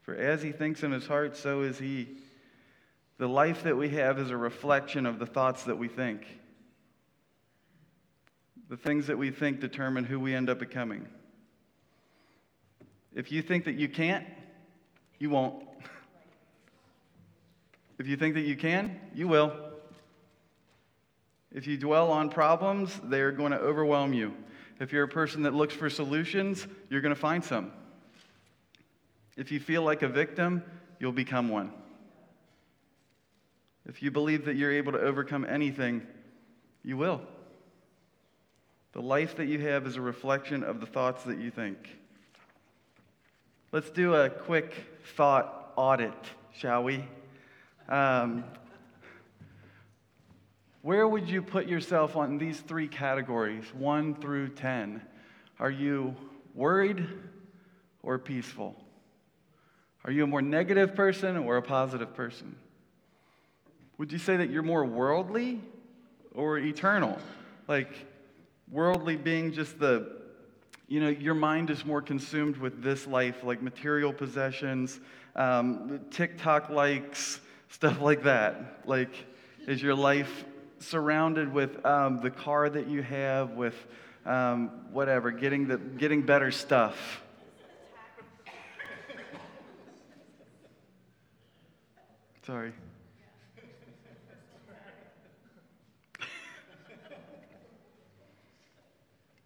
For 0.00 0.14
as 0.14 0.40
he 0.40 0.50
thinks 0.50 0.82
in 0.82 0.92
his 0.92 1.06
heart, 1.06 1.36
so 1.36 1.60
is 1.60 1.78
he. 1.78 2.08
The 3.18 3.28
life 3.28 3.64
that 3.64 3.76
we 3.76 3.90
have 3.90 4.18
is 4.18 4.30
a 4.30 4.36
reflection 4.38 5.04
of 5.04 5.18
the 5.18 5.26
thoughts 5.26 5.64
that 5.64 5.76
we 5.76 5.88
think. 5.88 6.24
The 8.68 8.76
things 8.76 9.06
that 9.06 9.18
we 9.18 9.30
think 9.30 9.60
determine 9.60 10.04
who 10.04 10.18
we 10.18 10.34
end 10.34 10.48
up 10.48 10.58
becoming. 10.58 11.06
If 13.14 13.30
you 13.30 13.42
think 13.42 13.64
that 13.66 13.74
you 13.74 13.88
can't, 13.88 14.26
you 15.18 15.30
won't. 15.30 15.66
If 17.96 18.08
you 18.08 18.16
think 18.16 18.34
that 18.34 18.40
you 18.40 18.56
can, 18.56 19.00
you 19.14 19.28
will. 19.28 19.52
If 21.52 21.68
you 21.68 21.78
dwell 21.78 22.10
on 22.10 22.28
problems, 22.28 23.00
they 23.04 23.20
are 23.20 23.30
going 23.30 23.52
to 23.52 23.58
overwhelm 23.58 24.12
you. 24.12 24.34
If 24.80 24.92
you're 24.92 25.04
a 25.04 25.08
person 25.08 25.42
that 25.42 25.54
looks 25.54 25.74
for 25.74 25.88
solutions, 25.88 26.66
you're 26.90 27.00
going 27.00 27.14
to 27.14 27.20
find 27.20 27.44
some. 27.44 27.70
If 29.36 29.52
you 29.52 29.60
feel 29.60 29.82
like 29.82 30.02
a 30.02 30.08
victim, 30.08 30.64
you'll 30.98 31.12
become 31.12 31.48
one. 31.48 31.72
If 33.86 34.02
you 34.02 34.10
believe 34.10 34.46
that 34.46 34.56
you're 34.56 34.72
able 34.72 34.92
to 34.92 35.00
overcome 35.00 35.46
anything, 35.48 36.02
you 36.82 36.96
will. 36.96 37.20
The 38.94 39.02
life 39.02 39.36
that 39.38 39.46
you 39.46 39.58
have 39.58 39.88
is 39.88 39.96
a 39.96 40.00
reflection 40.00 40.62
of 40.62 40.78
the 40.78 40.86
thoughts 40.86 41.24
that 41.24 41.38
you 41.38 41.50
think. 41.50 41.98
Let's 43.72 43.90
do 43.90 44.14
a 44.14 44.30
quick 44.30 44.72
thought 45.16 45.72
audit, 45.74 46.14
shall 46.54 46.84
we? 46.84 47.04
Um, 47.88 48.44
where 50.82 51.08
would 51.08 51.28
you 51.28 51.42
put 51.42 51.66
yourself 51.66 52.14
on 52.14 52.38
these 52.38 52.60
three 52.60 52.86
categories, 52.86 53.64
1 53.74 54.14
through 54.14 54.50
10? 54.50 55.02
Are 55.58 55.72
you 55.72 56.14
worried 56.54 57.04
or 58.04 58.16
peaceful? 58.20 58.76
Are 60.04 60.12
you 60.12 60.22
a 60.22 60.28
more 60.28 60.42
negative 60.42 60.94
person 60.94 61.36
or 61.36 61.56
a 61.56 61.62
positive 61.62 62.14
person? 62.14 62.54
Would 63.98 64.12
you 64.12 64.18
say 64.18 64.36
that 64.36 64.50
you're 64.50 64.62
more 64.62 64.84
worldly 64.84 65.60
or 66.32 66.58
eternal? 66.58 67.18
Like, 67.66 68.06
worldly 68.74 69.14
being 69.14 69.52
just 69.52 69.78
the, 69.78 70.16
you 70.88 70.98
know, 70.98 71.08
your 71.08 71.34
mind 71.34 71.70
is 71.70 71.84
more 71.84 72.02
consumed 72.02 72.56
with 72.56 72.82
this 72.82 73.06
life, 73.06 73.44
like 73.44 73.62
material 73.62 74.12
possessions, 74.12 74.98
um, 75.36 76.00
TikTok 76.10 76.70
likes, 76.70 77.40
stuff 77.68 78.00
like 78.00 78.24
that. 78.24 78.80
Like, 78.84 79.14
is 79.68 79.80
your 79.80 79.94
life 79.94 80.44
surrounded 80.80 81.54
with 81.54 81.86
um, 81.86 82.20
the 82.20 82.30
car 82.30 82.68
that 82.68 82.88
you 82.88 83.00
have, 83.00 83.52
with 83.52 83.76
um, 84.26 84.70
whatever, 84.90 85.30
getting, 85.30 85.68
the, 85.68 85.78
getting 85.78 86.22
better 86.22 86.50
stuff? 86.50 87.22
Sorry. 92.44 92.72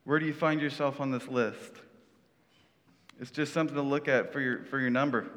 Where 0.08 0.18
do 0.18 0.24
you 0.24 0.32
find 0.32 0.58
yourself 0.58 1.02
on 1.02 1.10
this 1.10 1.28
list? 1.28 1.70
It's 3.20 3.30
just 3.30 3.52
something 3.52 3.76
to 3.76 3.82
look 3.82 4.08
at 4.08 4.32
for 4.32 4.40
your, 4.40 4.64
for 4.64 4.80
your 4.80 4.88
number. 4.88 5.28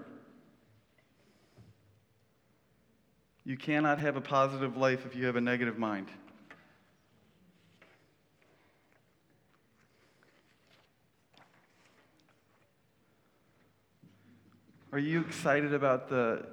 You 3.44 3.58
cannot 3.58 4.00
have 4.00 4.16
a 4.16 4.22
positive 4.22 4.78
life 4.78 5.06
if 5.06 5.14
you 5.14 5.26
have 5.26 5.36
a 5.36 5.42
negative 5.42 5.78
mind. 5.78 6.08
Are 14.94 15.00
you 15.00 15.20
excited 15.20 15.74
about 15.74 16.08
the? 16.08 16.46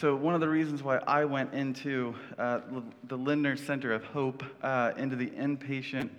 So, 0.00 0.16
one 0.16 0.34
of 0.34 0.40
the 0.40 0.48
reasons 0.48 0.82
why 0.82 0.96
I 1.06 1.24
went 1.24 1.54
into 1.54 2.16
uh, 2.36 2.62
the 3.04 3.16
Lindner 3.16 3.56
Center 3.56 3.92
of 3.92 4.02
Hope, 4.06 4.42
uh, 4.60 4.90
into 4.96 5.14
the 5.14 5.28
inpatient 5.30 6.10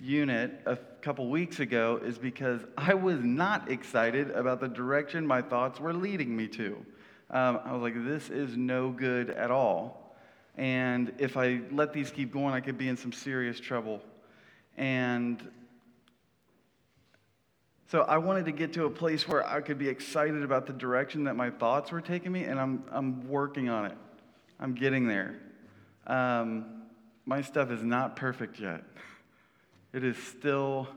unit 0.00 0.60
a 0.66 0.76
couple 1.00 1.28
weeks 1.28 1.60
ago, 1.60 2.00
is 2.04 2.18
because 2.18 2.60
I 2.76 2.94
was 2.94 3.20
not 3.20 3.70
excited 3.70 4.30
about 4.30 4.60
the 4.60 4.68
direction 4.68 5.26
my 5.26 5.42
thoughts 5.42 5.80
were 5.80 5.92
leading 5.92 6.36
me 6.36 6.48
to. 6.48 6.84
Um, 7.30 7.60
I 7.64 7.72
was 7.72 7.82
like, 7.82 8.04
this 8.04 8.30
is 8.30 8.56
no 8.56 8.90
good 8.90 9.30
at 9.30 9.50
all. 9.50 10.16
And 10.56 11.12
if 11.18 11.36
I 11.36 11.60
let 11.72 11.92
these 11.92 12.10
keep 12.10 12.32
going, 12.32 12.54
I 12.54 12.60
could 12.60 12.78
be 12.78 12.88
in 12.88 12.96
some 12.96 13.12
serious 13.12 13.58
trouble. 13.58 14.00
And 14.76 15.42
so 17.90 18.02
I 18.02 18.18
wanted 18.18 18.44
to 18.46 18.52
get 18.52 18.72
to 18.74 18.86
a 18.86 18.90
place 18.90 19.28
where 19.28 19.46
I 19.46 19.60
could 19.60 19.78
be 19.78 19.88
excited 19.88 20.42
about 20.42 20.66
the 20.66 20.72
direction 20.72 21.24
that 21.24 21.36
my 21.36 21.50
thoughts 21.50 21.92
were 21.92 22.00
taking 22.00 22.32
me, 22.32 22.44
and 22.44 22.58
I'm, 22.58 22.84
I'm 22.90 23.28
working 23.28 23.68
on 23.68 23.86
it. 23.86 23.96
I'm 24.58 24.74
getting 24.74 25.06
there. 25.06 25.40
Um, 26.06 26.82
my 27.26 27.40
stuff 27.40 27.70
is 27.70 27.82
not 27.82 28.16
perfect 28.16 28.58
yet. 28.58 28.82
It 29.94 30.02
is 30.02 30.16
still 30.16 30.88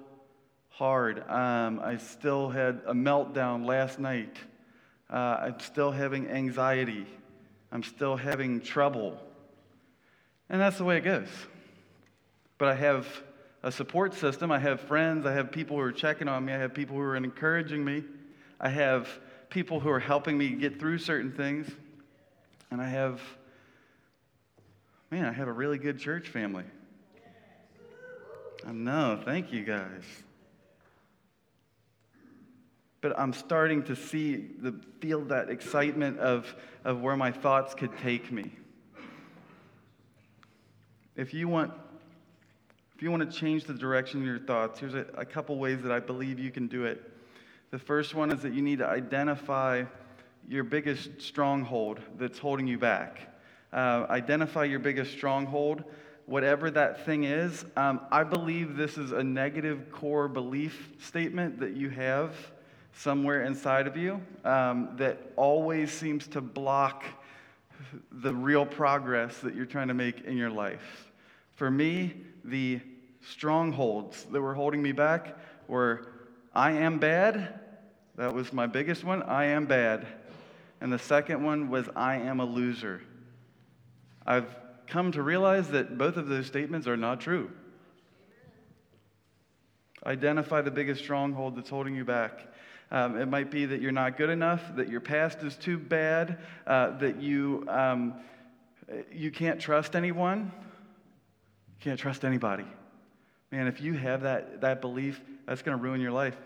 hard. 0.69 1.19
Um, 1.29 1.79
I 1.83 1.97
still 1.97 2.49
had 2.49 2.81
a 2.87 2.95
meltdown 2.95 3.63
last 3.63 3.99
night. 3.99 4.35
Uh, 5.07 5.37
I'm 5.39 5.59
still 5.59 5.91
having 5.91 6.27
anxiety. 6.27 7.05
I'm 7.71 7.83
still 7.83 8.15
having 8.15 8.59
trouble. 8.59 9.21
And 10.49 10.59
that's 10.59 10.79
the 10.79 10.83
way 10.83 10.97
it 10.97 11.01
goes. 11.01 11.27
But 12.57 12.69
I 12.69 12.73
have 12.73 13.07
a 13.61 13.71
support 13.71 14.15
system. 14.15 14.51
I 14.51 14.57
have 14.57 14.81
friends. 14.81 15.27
I 15.27 15.33
have 15.33 15.51
people 15.51 15.77
who 15.77 15.83
are 15.83 15.91
checking 15.91 16.27
on 16.27 16.43
me. 16.43 16.53
I 16.53 16.57
have 16.57 16.73
people 16.73 16.95
who 16.95 17.03
are 17.03 17.15
encouraging 17.15 17.85
me. 17.85 18.03
I 18.59 18.69
have 18.69 19.07
people 19.51 19.79
who 19.79 19.91
are 19.91 19.99
helping 19.99 20.39
me 20.39 20.49
get 20.49 20.79
through 20.79 20.97
certain 20.97 21.31
things. 21.31 21.69
And 22.71 22.81
I 22.81 22.89
have, 22.89 23.21
man, 25.11 25.25
I 25.25 25.33
have 25.33 25.47
a 25.47 25.53
really 25.53 25.77
good 25.77 25.99
church 25.99 26.29
family. 26.29 26.65
I 28.65 28.71
know. 28.71 29.19
Thank 29.23 29.51
you 29.51 29.63
guys. 29.63 30.03
But 33.01 33.17
I'm 33.19 33.33
starting 33.33 33.83
to 33.83 33.95
see 33.95 34.47
the 34.59 34.73
feel 34.99 35.21
that 35.25 35.49
excitement 35.49 36.19
of, 36.19 36.53
of 36.83 37.01
where 37.01 37.15
my 37.15 37.31
thoughts 37.31 37.73
could 37.73 37.95
take 37.99 38.31
me. 38.31 38.51
If 41.15 41.33
you 41.33 41.47
want 41.47 41.73
if 42.97 43.03
you 43.03 43.11
want 43.11 43.31
to 43.31 43.37
change 43.37 43.65
the 43.65 43.75
direction 43.75 44.21
of 44.21 44.25
your 44.25 44.39
thoughts, 44.39 44.79
here's 44.79 44.95
a, 44.95 45.05
a 45.13 45.23
couple 45.23 45.59
ways 45.59 45.83
that 45.83 45.91
I 45.91 45.99
believe 45.99 46.39
you 46.39 46.49
can 46.49 46.65
do 46.65 46.85
it. 46.85 46.99
The 47.69 47.77
first 47.77 48.15
one 48.15 48.31
is 48.31 48.41
that 48.41 48.55
you 48.55 48.63
need 48.63 48.79
to 48.79 48.87
identify 48.87 49.83
your 50.49 50.63
biggest 50.63 51.21
stronghold 51.21 51.99
that's 52.17 52.39
holding 52.39 52.65
you 52.65 52.79
back. 52.79 53.37
Uh, 53.71 54.07
identify 54.09 54.63
your 54.63 54.79
biggest 54.79 55.11
stronghold, 55.11 55.83
whatever 56.27 56.69
that 56.69 57.05
thing 57.05 57.23
is. 57.23 57.65
Um, 57.75 58.01
I 58.11 58.23
believe 58.23 58.75
this 58.75 58.97
is 58.97 59.13
a 59.13 59.23
negative 59.23 59.91
core 59.91 60.27
belief 60.27 60.89
statement 60.99 61.59
that 61.61 61.71
you 61.71 61.89
have 61.89 62.35
somewhere 62.93 63.43
inside 63.43 63.87
of 63.87 63.95
you 63.95 64.21
um, 64.43 64.89
that 64.97 65.31
always 65.35 65.91
seems 65.91 66.27
to 66.27 66.41
block 66.41 67.03
the 68.11 68.33
real 68.33 68.65
progress 68.65 69.37
that 69.39 69.55
you're 69.55 69.65
trying 69.65 69.87
to 69.87 69.93
make 69.93 70.21
in 70.25 70.35
your 70.35 70.49
life. 70.49 71.11
For 71.55 71.71
me, 71.71 72.13
the 72.43 72.81
strongholds 73.21 74.25
that 74.25 74.41
were 74.41 74.53
holding 74.53 74.81
me 74.81 74.91
back 74.91 75.37
were 75.67 76.09
I 76.53 76.71
am 76.71 76.99
bad. 76.99 77.59
That 78.15 78.33
was 78.33 78.51
my 78.51 78.67
biggest 78.67 79.03
one. 79.03 79.23
I 79.23 79.45
am 79.45 79.65
bad. 79.65 80.05
And 80.81 80.91
the 80.91 80.99
second 80.99 81.43
one 81.43 81.69
was 81.69 81.87
I 81.95 82.15
am 82.15 82.39
a 82.39 82.45
loser. 82.45 83.01
I've 84.25 84.53
come 84.87 85.11
to 85.11 85.21
realize 85.21 85.69
that 85.69 85.97
both 85.97 86.17
of 86.17 86.27
those 86.27 86.47
statements 86.47 86.87
are 86.87 86.97
not 86.97 87.19
true. 87.19 87.51
Identify 90.05 90.61
the 90.61 90.71
biggest 90.71 91.01
stronghold 91.01 91.55
that's 91.55 91.69
holding 91.69 91.95
you 91.95 92.05
back. 92.05 92.47
Um, 92.89 93.19
it 93.19 93.25
might 93.27 93.51
be 93.51 93.65
that 93.65 93.81
you're 93.81 93.91
not 93.91 94.17
good 94.17 94.29
enough, 94.29 94.61
that 94.75 94.87
your 94.87 95.01
past 95.01 95.43
is 95.43 95.57
too 95.57 95.77
bad, 95.77 96.39
uh, 96.65 96.97
that 96.99 97.21
you, 97.21 97.65
um, 97.67 98.13
you 99.11 99.29
can't 99.31 99.59
trust 99.59 99.95
anyone. 99.95 100.51
You 101.67 101.83
can't 101.83 101.99
trust 101.99 102.23
anybody. 102.23 102.65
Man, 103.51 103.67
if 103.67 103.81
you 103.81 103.93
have 103.93 104.21
that, 104.21 104.61
that 104.61 104.79
belief, 104.79 105.21
that's 105.45 105.61
going 105.61 105.77
to 105.77 105.83
ruin 105.83 105.99
your 105.99 106.11
life. 106.11 106.37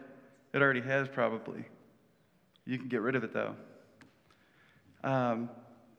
It 0.54 0.62
already 0.62 0.82
has, 0.82 1.08
probably. 1.08 1.64
You 2.66 2.78
can 2.78 2.88
get 2.88 3.02
rid 3.02 3.16
of 3.16 3.24
it, 3.24 3.34
though. 3.34 3.56
Um, 5.04 5.50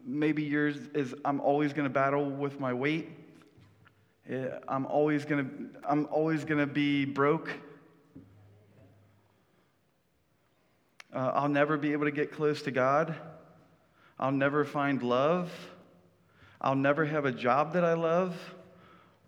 maybe 0.04 0.42
yours 0.42 0.76
is 0.94 1.14
I'm 1.24 1.40
always 1.40 1.72
going 1.72 1.84
to 1.84 1.92
battle 1.92 2.30
with 2.30 2.60
my 2.60 2.72
weight. 2.72 3.10
I'm 4.68 4.86
always 4.86 5.24
going 5.24 5.44
to 5.44 5.90
I'm 5.90 6.06
always 6.10 6.44
going 6.44 6.60
to 6.60 6.66
be 6.66 7.04
broke. 7.04 7.50
Uh, 11.14 11.32
I'll 11.34 11.48
never 11.48 11.76
be 11.76 11.92
able 11.92 12.04
to 12.04 12.10
get 12.10 12.32
close 12.32 12.62
to 12.62 12.70
God. 12.70 13.14
I'll 14.18 14.32
never 14.32 14.64
find 14.64 15.02
love. 15.02 15.50
I'll 16.60 16.76
never 16.76 17.04
have 17.04 17.24
a 17.24 17.32
job 17.32 17.74
that 17.74 17.84
I 17.84 17.94
love 17.94 18.34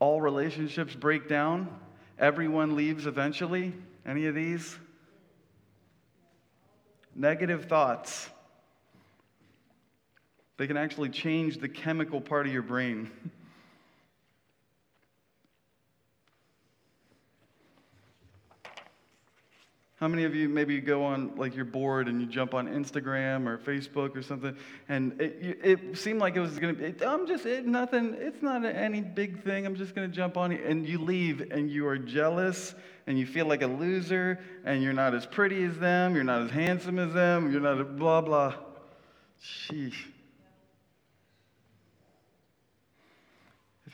all 0.04 0.20
relationships 0.20 0.94
break 0.94 1.28
down, 1.28 1.68
everyone 2.18 2.76
leaves 2.76 3.06
eventually. 3.06 3.72
Any 4.04 4.26
of 4.26 4.34
these? 4.34 4.76
Negative 7.14 7.64
thoughts. 7.64 8.28
They 10.64 10.68
can 10.68 10.78
actually 10.78 11.10
change 11.10 11.58
the 11.58 11.68
chemical 11.68 12.22
part 12.22 12.46
of 12.46 12.52
your 12.54 12.62
brain. 12.62 13.10
How 19.96 20.08
many 20.08 20.24
of 20.24 20.34
you 20.34 20.48
maybe 20.48 20.80
go 20.80 21.04
on, 21.04 21.36
like 21.36 21.54
you're 21.54 21.66
bored 21.66 22.08
and 22.08 22.18
you 22.18 22.26
jump 22.26 22.54
on 22.54 22.66
Instagram 22.66 23.46
or 23.46 23.58
Facebook 23.58 24.16
or 24.16 24.22
something, 24.22 24.56
and 24.88 25.20
it, 25.20 25.60
it 25.62 25.98
seemed 25.98 26.20
like 26.20 26.34
it 26.34 26.40
was 26.40 26.58
to 26.58 26.72
be, 26.72 26.94
I'm 27.04 27.26
just, 27.26 27.44
it, 27.44 27.66
nothing, 27.66 28.16
it's 28.18 28.40
not 28.40 28.64
any 28.64 29.02
big 29.02 29.44
thing, 29.44 29.66
I'm 29.66 29.76
just 29.76 29.94
to 29.94 30.08
jump 30.08 30.38
on 30.38 30.50
it. 30.50 30.64
And 30.64 30.88
you 30.88 30.98
leave 30.98 31.50
and 31.50 31.70
you 31.70 31.86
are 31.86 31.98
jealous 31.98 32.74
and 33.06 33.18
you 33.18 33.26
feel 33.26 33.44
like 33.44 33.60
a 33.60 33.66
loser 33.66 34.40
and 34.64 34.82
you're 34.82 34.94
not 34.94 35.14
as 35.14 35.26
pretty 35.26 35.62
as 35.64 35.76
them, 35.76 36.14
you're 36.14 36.24
not 36.24 36.40
as 36.40 36.50
handsome 36.52 36.98
as 36.98 37.12
them, 37.12 37.52
you're 37.52 37.60
not 37.60 37.78
a 37.78 37.84
blah, 37.84 38.22
blah. 38.22 38.54
Sheesh. 39.42 40.13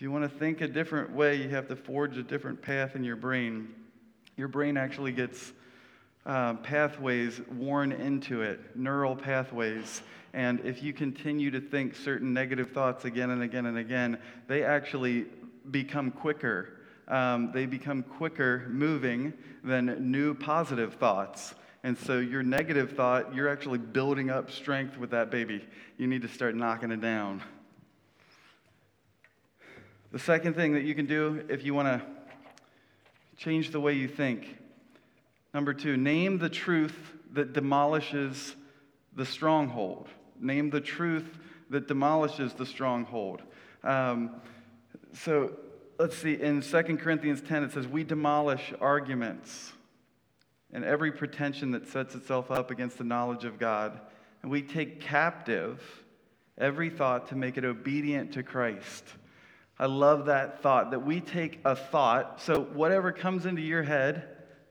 If 0.00 0.04
you 0.04 0.10
want 0.10 0.24
to 0.24 0.38
think 0.38 0.62
a 0.62 0.66
different 0.66 1.10
way, 1.10 1.36
you 1.36 1.50
have 1.50 1.68
to 1.68 1.76
forge 1.76 2.16
a 2.16 2.22
different 2.22 2.62
path 2.62 2.96
in 2.96 3.04
your 3.04 3.16
brain. 3.16 3.68
Your 4.34 4.48
brain 4.48 4.78
actually 4.78 5.12
gets 5.12 5.52
uh, 6.24 6.54
pathways 6.54 7.38
worn 7.52 7.92
into 7.92 8.40
it, 8.40 8.74
neural 8.74 9.14
pathways. 9.14 10.00
And 10.32 10.60
if 10.60 10.82
you 10.82 10.94
continue 10.94 11.50
to 11.50 11.60
think 11.60 11.94
certain 11.94 12.32
negative 12.32 12.70
thoughts 12.70 13.04
again 13.04 13.28
and 13.28 13.42
again 13.42 13.66
and 13.66 13.76
again, 13.76 14.16
they 14.48 14.64
actually 14.64 15.26
become 15.70 16.10
quicker. 16.12 16.78
Um, 17.06 17.52
they 17.52 17.66
become 17.66 18.02
quicker 18.02 18.64
moving 18.70 19.34
than 19.62 20.10
new 20.10 20.32
positive 20.32 20.94
thoughts. 20.94 21.54
And 21.82 21.98
so 21.98 22.20
your 22.20 22.42
negative 22.42 22.92
thought, 22.92 23.34
you're 23.34 23.50
actually 23.50 23.76
building 23.76 24.30
up 24.30 24.50
strength 24.50 24.96
with 24.96 25.10
that 25.10 25.30
baby. 25.30 25.62
You 25.98 26.06
need 26.06 26.22
to 26.22 26.28
start 26.28 26.54
knocking 26.54 26.90
it 26.90 27.02
down. 27.02 27.42
The 30.12 30.18
second 30.18 30.54
thing 30.54 30.74
that 30.74 30.82
you 30.82 30.94
can 30.94 31.06
do 31.06 31.44
if 31.48 31.64
you 31.64 31.74
want 31.74 31.88
to 31.88 32.02
change 33.36 33.70
the 33.70 33.80
way 33.80 33.92
you 33.94 34.08
think 34.08 34.56
Number 35.52 35.74
two, 35.74 35.96
name 35.96 36.38
the 36.38 36.48
truth 36.48 36.96
that 37.32 37.52
demolishes 37.52 38.54
the 39.14 39.26
stronghold. 39.26 40.08
Name 40.38 40.70
the 40.70 40.80
truth 40.80 41.38
that 41.70 41.88
demolishes 41.88 42.54
the 42.54 42.66
stronghold. 42.66 43.42
Um, 43.82 44.36
so 45.12 45.56
let's 45.98 46.16
see, 46.16 46.34
in 46.34 46.62
2 46.62 46.82
Corinthians 46.98 47.40
10, 47.40 47.64
it 47.64 47.72
says, 47.72 47.88
We 47.88 48.04
demolish 48.04 48.72
arguments 48.80 49.72
and 50.72 50.84
every 50.84 51.10
pretension 51.10 51.72
that 51.72 51.88
sets 51.88 52.14
itself 52.14 52.50
up 52.52 52.70
against 52.70 52.96
the 52.98 53.04
knowledge 53.04 53.44
of 53.44 53.58
God. 53.58 54.00
And 54.42 54.50
we 54.52 54.62
take 54.62 55.00
captive 55.00 55.82
every 56.56 56.90
thought 56.90 57.28
to 57.28 57.36
make 57.36 57.58
it 57.58 57.64
obedient 57.64 58.32
to 58.34 58.44
Christ. 58.44 59.04
I 59.80 59.86
love 59.86 60.26
that 60.26 60.60
thought 60.60 60.90
that 60.90 61.06
we 61.06 61.22
take 61.22 61.58
a 61.64 61.74
thought. 61.74 62.42
So, 62.42 62.60
whatever 62.60 63.12
comes 63.12 63.46
into 63.46 63.62
your 63.62 63.82
head, 63.82 64.28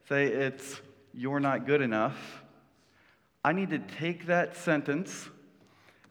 say 0.07 0.27
it's, 0.27 0.79
you're 1.15 1.39
not 1.39 1.65
good 1.65 1.81
enough. 1.81 2.43
I 3.43 3.53
need 3.53 3.71
to 3.71 3.79
take 3.79 4.27
that 4.27 4.55
sentence 4.55 5.27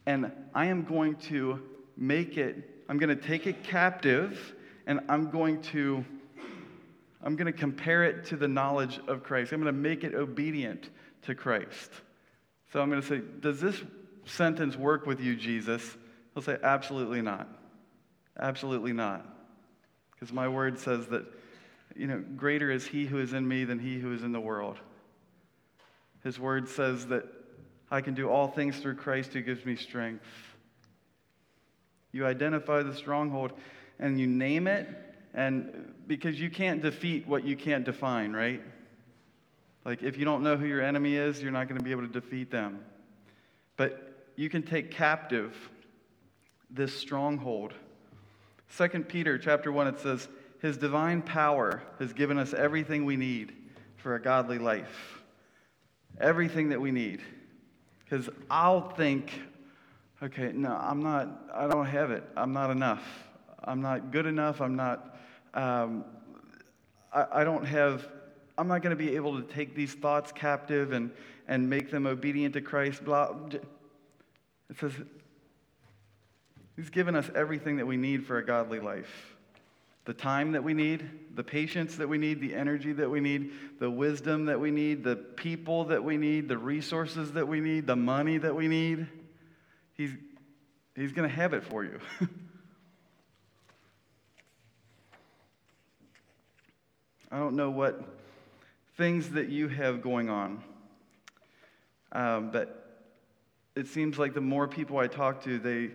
and 0.05 0.29
I 0.53 0.65
am 0.65 0.83
going 0.83 1.15
to 1.15 1.61
make 1.95 2.37
it, 2.37 2.83
I'm 2.89 2.97
going 2.97 3.15
to 3.17 3.27
take 3.27 3.47
it 3.47 3.63
captive 3.63 4.53
and 4.85 4.99
I'm 5.07 5.29
going 5.29 5.61
to. 5.73 6.03
I'm 7.21 7.35
going 7.35 7.47
to 7.47 7.57
compare 7.57 8.05
it 8.05 8.25
to 8.27 8.37
the 8.37 8.47
knowledge 8.47 9.01
of 9.09 9.23
Christ. 9.23 9.51
I'm 9.51 9.61
going 9.61 9.73
to 9.73 9.77
make 9.79 10.05
it 10.05 10.15
obedient 10.15 10.89
to 11.23 11.35
Christ. 11.35 11.91
So 12.71 12.79
I'm 12.81 12.89
going 12.89 13.01
to 13.01 13.07
say, 13.07 13.21
Does 13.41 13.59
this 13.59 13.81
sentence 14.25 14.77
work 14.77 15.05
with 15.05 15.19
you, 15.19 15.35
Jesus? 15.35 15.97
He'll 16.33 16.43
say, 16.43 16.57
Absolutely 16.63 17.21
not. 17.21 17.58
Absolutely 18.39 18.93
not. 18.93 19.25
Because 20.11 20.33
my 20.33 20.47
word 20.47 20.79
says 20.79 21.07
that, 21.07 21.25
you 21.95 22.07
know, 22.07 22.23
greater 22.35 22.71
is 22.71 22.85
he 22.85 23.05
who 23.05 23.19
is 23.19 23.33
in 23.33 23.47
me 23.47 23.65
than 23.65 23.79
he 23.79 23.99
who 23.99 24.13
is 24.13 24.23
in 24.23 24.31
the 24.31 24.39
world. 24.39 24.77
His 26.23 26.39
word 26.39 26.67
says 26.69 27.07
that 27.07 27.25
I 27.91 28.01
can 28.01 28.13
do 28.13 28.29
all 28.29 28.47
things 28.47 28.77
through 28.77 28.95
Christ 28.95 29.33
who 29.33 29.41
gives 29.41 29.65
me 29.65 29.75
strength. 29.75 30.25
You 32.11 32.25
identify 32.25 32.83
the 32.83 32.95
stronghold 32.95 33.53
and 33.99 34.19
you 34.19 34.27
name 34.27 34.67
it, 34.67 34.87
and 35.33 35.93
because 36.07 36.39
you 36.39 36.49
can't 36.49 36.81
defeat 36.81 37.27
what 37.27 37.43
you 37.43 37.55
can't 37.55 37.83
define, 37.83 38.33
right? 38.33 38.61
Like, 39.85 40.03
if 40.03 40.17
you 40.17 40.25
don't 40.25 40.43
know 40.43 40.55
who 40.55 40.65
your 40.65 40.81
enemy 40.81 41.15
is, 41.15 41.41
you're 41.41 41.51
not 41.51 41.67
going 41.67 41.77
to 41.77 41.83
be 41.83 41.91
able 41.91 42.01
to 42.01 42.07
defeat 42.07 42.51
them. 42.51 42.79
But 43.77 44.27
you 44.35 44.49
can 44.49 44.63
take 44.63 44.91
captive 44.91 45.55
this 46.69 46.93
stronghold. 46.93 47.73
2 48.77 48.87
Peter 49.07 49.37
chapter 49.37 49.71
1, 49.71 49.87
it 49.87 49.99
says, 49.99 50.27
His 50.61 50.77
divine 50.77 51.21
power 51.21 51.81
has 51.99 52.13
given 52.13 52.37
us 52.37 52.53
everything 52.53 53.05
we 53.05 53.17
need 53.17 53.53
for 53.97 54.15
a 54.15 54.21
godly 54.21 54.57
life. 54.57 55.23
Everything 56.19 56.69
that 56.69 56.81
we 56.81 56.91
need. 56.91 57.21
Because 58.03 58.29
I'll 58.49 58.89
think, 58.89 59.41
okay, 60.21 60.51
no, 60.53 60.71
I'm 60.71 61.01
not, 61.01 61.49
I 61.53 61.67
don't 61.67 61.85
have 61.85 62.11
it. 62.11 62.23
I'm 62.35 62.53
not 62.53 62.71
enough. 62.71 63.03
I'm 63.63 63.81
not 63.81 64.11
good 64.11 64.25
enough. 64.25 64.61
I'm 64.61 64.75
not, 64.75 65.17
um, 65.53 66.05
I, 67.13 67.25
I 67.31 67.43
don't 67.43 67.65
have 67.65 68.07
I'm 68.59 68.67
not 68.67 68.81
going 68.81 68.95
to 68.95 69.01
be 69.01 69.15
able 69.15 69.41
to 69.41 69.47
take 69.53 69.73
these 69.73 69.93
thoughts 69.93 70.33
captive 70.33 70.91
and, 70.91 71.11
and 71.47 71.69
make 71.69 71.91
them 71.91 72.05
obedient 72.05 72.55
to 72.55 72.61
Christ. 72.61 73.05
Blah. 73.05 73.33
It 73.53 73.63
says, 74.77 74.91
He's 76.79 76.89
given 76.89 77.13
us 77.13 77.29
everything 77.35 77.75
that 77.75 77.87
we 77.87 77.97
need 77.97 78.25
for 78.25 78.37
a 78.37 78.45
godly 78.45 78.79
life 78.79 79.35
the 80.05 80.13
time 80.13 80.53
that 80.53 80.63
we 80.63 80.73
need, 80.73 81.09
the 81.35 81.43
patience 81.43 81.97
that 81.97 82.07
we 82.07 82.17
need, 82.17 82.39
the 82.39 82.55
energy 82.55 82.93
that 82.93 83.09
we 83.09 83.19
need, 83.19 83.51
the 83.79 83.91
wisdom 83.91 84.45
that 84.45 84.61
we 84.61 84.71
need, 84.71 85.03
the 85.03 85.17
people 85.17 85.83
that 85.83 86.01
we 86.01 86.15
need, 86.15 86.47
the 86.47 86.57
resources 86.57 87.33
that 87.33 87.49
we 87.49 87.59
need, 87.59 87.85
the 87.85 87.97
money 87.97 88.37
that 88.37 88.55
we 88.55 88.69
need. 88.69 89.05
He's, 89.95 90.11
he's 90.95 91.11
going 91.11 91.29
to 91.29 91.35
have 91.35 91.53
it 91.53 91.65
for 91.65 91.83
you. 91.83 91.99
I 97.29 97.37
don't 97.37 97.57
know 97.57 97.71
what 97.71 98.01
things 98.95 99.31
that 99.31 99.49
you 99.49 99.67
have 99.67 100.01
going 100.01 100.29
on. 100.29 100.63
Um, 102.13 102.51
but 102.51 103.03
it 103.75 103.87
seems 103.87 104.17
like 104.17 104.33
the 104.33 104.39
more 104.39 104.65
people 104.67 104.97
I 104.97 105.07
talk 105.07 105.43
to, 105.43 105.59
they 105.59 105.91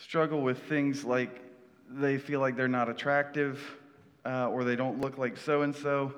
struggle 0.00 0.40
with 0.40 0.58
things 0.64 1.04
like 1.04 1.40
they 1.88 2.18
feel 2.18 2.40
like 2.40 2.56
they're 2.56 2.68
not 2.68 2.88
attractive 2.88 3.60
uh, 4.24 4.48
or 4.48 4.64
they 4.64 4.76
don't 4.76 5.00
look 5.00 5.18
like 5.18 5.36
so 5.36 5.62
and 5.62 5.74
so. 5.74 6.12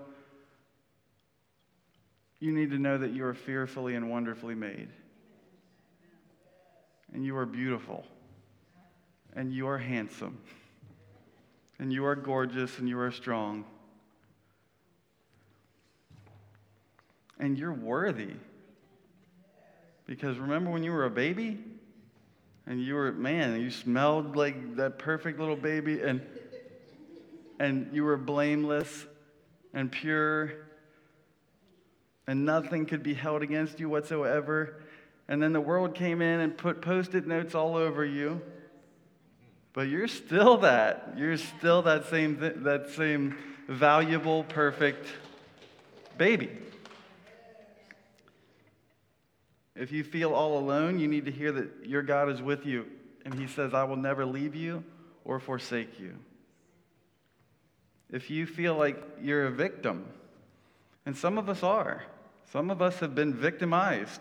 You 2.40 2.52
need 2.52 2.70
to 2.70 2.78
know 2.78 2.98
that 2.98 3.12
you 3.12 3.24
are 3.24 3.34
fearfully 3.34 3.94
and 3.94 4.10
wonderfully 4.10 4.54
made. 4.54 4.88
And 7.12 7.24
you 7.24 7.36
are 7.36 7.46
beautiful. 7.46 8.04
And 9.34 9.52
you 9.52 9.68
are 9.68 9.78
handsome. 9.78 10.38
And 11.78 11.92
you 11.92 12.04
are 12.06 12.16
gorgeous 12.16 12.78
and 12.78 12.88
you 12.88 12.98
are 12.98 13.12
strong. 13.12 13.64
and 17.42 17.58
you're 17.58 17.72
worthy. 17.72 18.34
Because 20.06 20.38
remember 20.38 20.70
when 20.70 20.84
you 20.84 20.92
were 20.92 21.04
a 21.04 21.10
baby? 21.10 21.58
And 22.66 22.80
you 22.80 22.94
were, 22.94 23.12
man, 23.12 23.60
you 23.60 23.70
smelled 23.70 24.36
like 24.36 24.76
that 24.76 24.98
perfect 24.98 25.38
little 25.38 25.56
baby, 25.56 26.00
and, 26.00 26.20
and 27.58 27.90
you 27.92 28.04
were 28.04 28.16
blameless 28.16 29.06
and 29.74 29.90
pure, 29.90 30.52
and 32.26 32.44
nothing 32.44 32.86
could 32.86 33.02
be 33.02 33.14
held 33.14 33.42
against 33.42 33.80
you 33.80 33.88
whatsoever. 33.88 34.80
And 35.28 35.42
then 35.42 35.52
the 35.52 35.60
world 35.60 35.94
came 35.94 36.22
in 36.22 36.40
and 36.40 36.56
put 36.56 36.82
post 36.82 37.14
it 37.14 37.26
notes 37.26 37.54
all 37.54 37.76
over 37.76 38.04
you. 38.04 38.40
But 39.72 39.88
you're 39.88 40.08
still 40.08 40.58
that. 40.58 41.14
You're 41.16 41.38
still 41.38 41.82
that 41.82 42.06
same, 42.10 42.38
th- 42.38 42.56
that 42.58 42.90
same 42.90 43.38
valuable, 43.68 44.44
perfect 44.44 45.06
baby. 46.18 46.50
If 49.74 49.90
you 49.90 50.04
feel 50.04 50.34
all 50.34 50.58
alone, 50.58 50.98
you 50.98 51.08
need 51.08 51.24
to 51.24 51.30
hear 51.30 51.50
that 51.52 51.86
your 51.86 52.02
God 52.02 52.28
is 52.28 52.42
with 52.42 52.66
you. 52.66 52.86
And 53.24 53.34
He 53.34 53.46
says, 53.46 53.72
I 53.72 53.84
will 53.84 53.96
never 53.96 54.26
leave 54.26 54.54
you 54.54 54.84
or 55.24 55.40
forsake 55.40 55.98
you. 55.98 56.18
If 58.10 58.28
you 58.28 58.44
feel 58.44 58.74
like 58.74 59.02
you're 59.22 59.46
a 59.46 59.50
victim, 59.50 60.04
and 61.06 61.16
some 61.16 61.38
of 61.38 61.48
us 61.48 61.62
are, 61.62 62.04
some 62.52 62.70
of 62.70 62.82
us 62.82 62.98
have 62.98 63.14
been 63.14 63.32
victimized. 63.32 64.20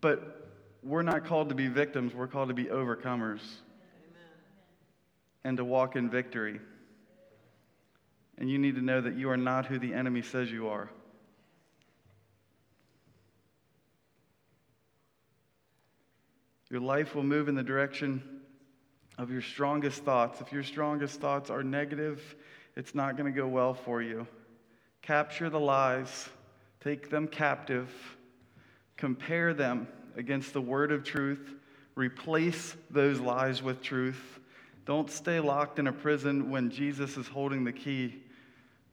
But 0.00 0.50
we're 0.82 1.02
not 1.02 1.24
called 1.24 1.48
to 1.48 1.54
be 1.54 1.68
victims, 1.68 2.14
we're 2.14 2.26
called 2.26 2.48
to 2.48 2.54
be 2.54 2.64
overcomers. 2.64 3.40
Amen. 3.40 3.40
And 5.44 5.56
to 5.56 5.64
walk 5.64 5.96
in 5.96 6.10
victory. 6.10 6.60
And 8.36 8.50
you 8.50 8.58
need 8.58 8.74
to 8.74 8.82
know 8.82 9.00
that 9.00 9.14
you 9.14 9.30
are 9.30 9.36
not 9.38 9.64
who 9.66 9.78
the 9.78 9.94
enemy 9.94 10.20
says 10.20 10.50
you 10.50 10.68
are. 10.68 10.90
Your 16.74 16.82
life 16.82 17.14
will 17.14 17.22
move 17.22 17.46
in 17.46 17.54
the 17.54 17.62
direction 17.62 18.20
of 19.16 19.30
your 19.30 19.42
strongest 19.42 20.02
thoughts. 20.02 20.40
If 20.40 20.50
your 20.50 20.64
strongest 20.64 21.20
thoughts 21.20 21.48
are 21.48 21.62
negative, 21.62 22.34
it's 22.74 22.96
not 22.96 23.16
going 23.16 23.32
to 23.32 23.40
go 23.40 23.46
well 23.46 23.74
for 23.74 24.02
you. 24.02 24.26
Capture 25.00 25.48
the 25.48 25.60
lies, 25.60 26.28
take 26.82 27.10
them 27.10 27.28
captive, 27.28 27.88
compare 28.96 29.54
them 29.54 29.86
against 30.16 30.52
the 30.52 30.60
word 30.60 30.90
of 30.90 31.04
truth, 31.04 31.54
replace 31.94 32.74
those 32.90 33.20
lies 33.20 33.62
with 33.62 33.80
truth. 33.80 34.40
Don't 34.84 35.08
stay 35.08 35.38
locked 35.38 35.78
in 35.78 35.86
a 35.86 35.92
prison 35.92 36.50
when 36.50 36.70
Jesus 36.70 37.16
is 37.16 37.28
holding 37.28 37.62
the 37.62 37.72
key 37.72 38.20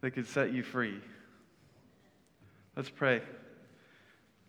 that 0.01 0.11
could 0.11 0.27
set 0.27 0.53
you 0.53 0.61
free. 0.61 1.01
Let's 2.75 2.91
pray. 2.91 3.23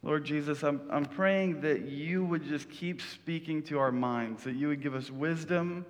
Lord 0.02 0.24
Jesus, 0.24 0.64
I'm, 0.64 0.80
I'm 0.90 1.04
praying 1.04 1.60
that 1.60 1.82
you 1.82 2.24
would 2.24 2.44
just 2.44 2.68
keep 2.68 3.00
speaking 3.00 3.62
to 3.64 3.78
our 3.78 3.92
minds, 3.92 4.42
that 4.44 4.56
you 4.56 4.68
would 4.68 4.82
give 4.82 4.94
us 4.94 5.10
wisdom, 5.10 5.86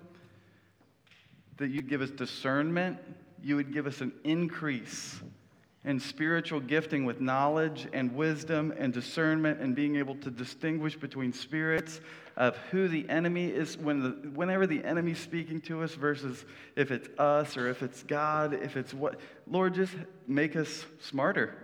that 1.57 1.69
you'd 1.69 1.89
give 1.89 2.01
us 2.01 2.11
discernment, 2.11 2.97
you 3.41 3.55
would 3.55 3.73
give 3.73 3.87
us 3.87 4.01
an 4.01 4.13
increase 4.23 5.19
in 5.83 5.99
spiritual 5.99 6.59
gifting 6.59 7.05
with 7.05 7.19
knowledge 7.19 7.87
and 7.91 8.15
wisdom 8.15 8.73
and 8.77 8.93
discernment 8.93 9.59
and 9.59 9.75
being 9.75 9.97
able 9.97 10.15
to 10.15 10.29
distinguish 10.29 10.95
between 10.95 11.33
spirits 11.33 11.99
of 12.37 12.55
who 12.71 12.87
the 12.87 13.07
enemy 13.09 13.47
is 13.47 13.77
when 13.77 13.99
the, 13.99 14.09
whenever 14.29 14.65
the 14.65 14.83
enemy's 14.85 15.19
speaking 15.19 15.59
to 15.59 15.83
us 15.83 15.93
versus 15.95 16.45
if 16.75 16.89
it's 16.91 17.09
us 17.19 17.57
or 17.57 17.67
if 17.67 17.83
it's 17.83 18.03
God, 18.03 18.53
if 18.53 18.77
it's 18.77 18.93
what. 18.93 19.19
Lord, 19.45 19.73
just 19.73 19.93
make 20.27 20.55
us 20.55 20.85
smarter 21.01 21.55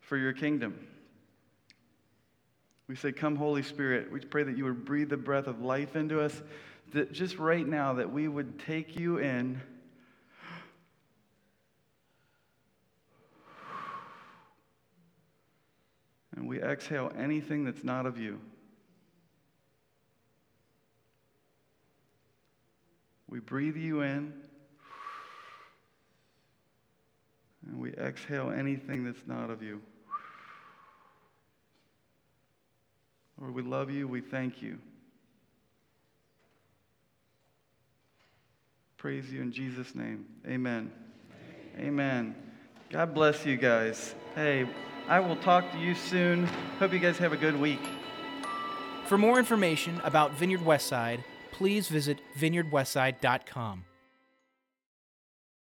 for 0.00 0.16
your 0.16 0.32
kingdom. 0.32 0.88
We 2.90 2.96
say, 2.96 3.12
Come, 3.12 3.36
Holy 3.36 3.62
Spirit. 3.62 4.10
We 4.10 4.18
pray 4.18 4.42
that 4.42 4.58
you 4.58 4.64
would 4.64 4.84
breathe 4.84 5.10
the 5.10 5.16
breath 5.16 5.46
of 5.46 5.62
life 5.62 5.94
into 5.94 6.20
us, 6.20 6.42
that 6.92 7.12
just 7.12 7.38
right 7.38 7.64
now, 7.64 7.92
that 7.92 8.12
we 8.12 8.26
would 8.26 8.58
take 8.58 8.98
you 8.98 9.18
in. 9.18 9.62
And 16.34 16.48
we 16.48 16.60
exhale 16.60 17.12
anything 17.16 17.64
that's 17.64 17.84
not 17.84 18.06
of 18.06 18.18
you. 18.18 18.40
We 23.28 23.38
breathe 23.38 23.76
you 23.76 24.00
in. 24.00 24.32
And 27.68 27.78
we 27.78 27.92
exhale 27.92 28.50
anything 28.50 29.04
that's 29.04 29.28
not 29.28 29.48
of 29.48 29.62
you. 29.62 29.80
Lord, 33.40 33.54
we 33.54 33.62
love 33.62 33.90
you. 33.90 34.06
We 34.06 34.20
thank 34.20 34.60
you. 34.60 34.78
Praise 38.98 39.32
you 39.32 39.40
in 39.40 39.50
Jesus' 39.50 39.94
name. 39.94 40.26
Amen. 40.46 40.92
Amen. 41.76 41.86
Amen. 41.86 42.34
God 42.90 43.14
bless 43.14 43.46
you 43.46 43.56
guys. 43.56 44.14
Hey, 44.34 44.68
I 45.08 45.20
will 45.20 45.36
talk 45.36 45.72
to 45.72 45.78
you 45.78 45.94
soon. 45.94 46.46
Hope 46.78 46.92
you 46.92 46.98
guys 46.98 47.16
have 47.16 47.32
a 47.32 47.36
good 47.36 47.58
week. 47.58 47.80
For 49.06 49.16
more 49.16 49.38
information 49.38 50.00
about 50.04 50.32
Vineyard 50.34 50.60
Westside, 50.60 51.24
please 51.50 51.88
visit 51.88 52.18
vineyardwestside.com. 52.38 53.84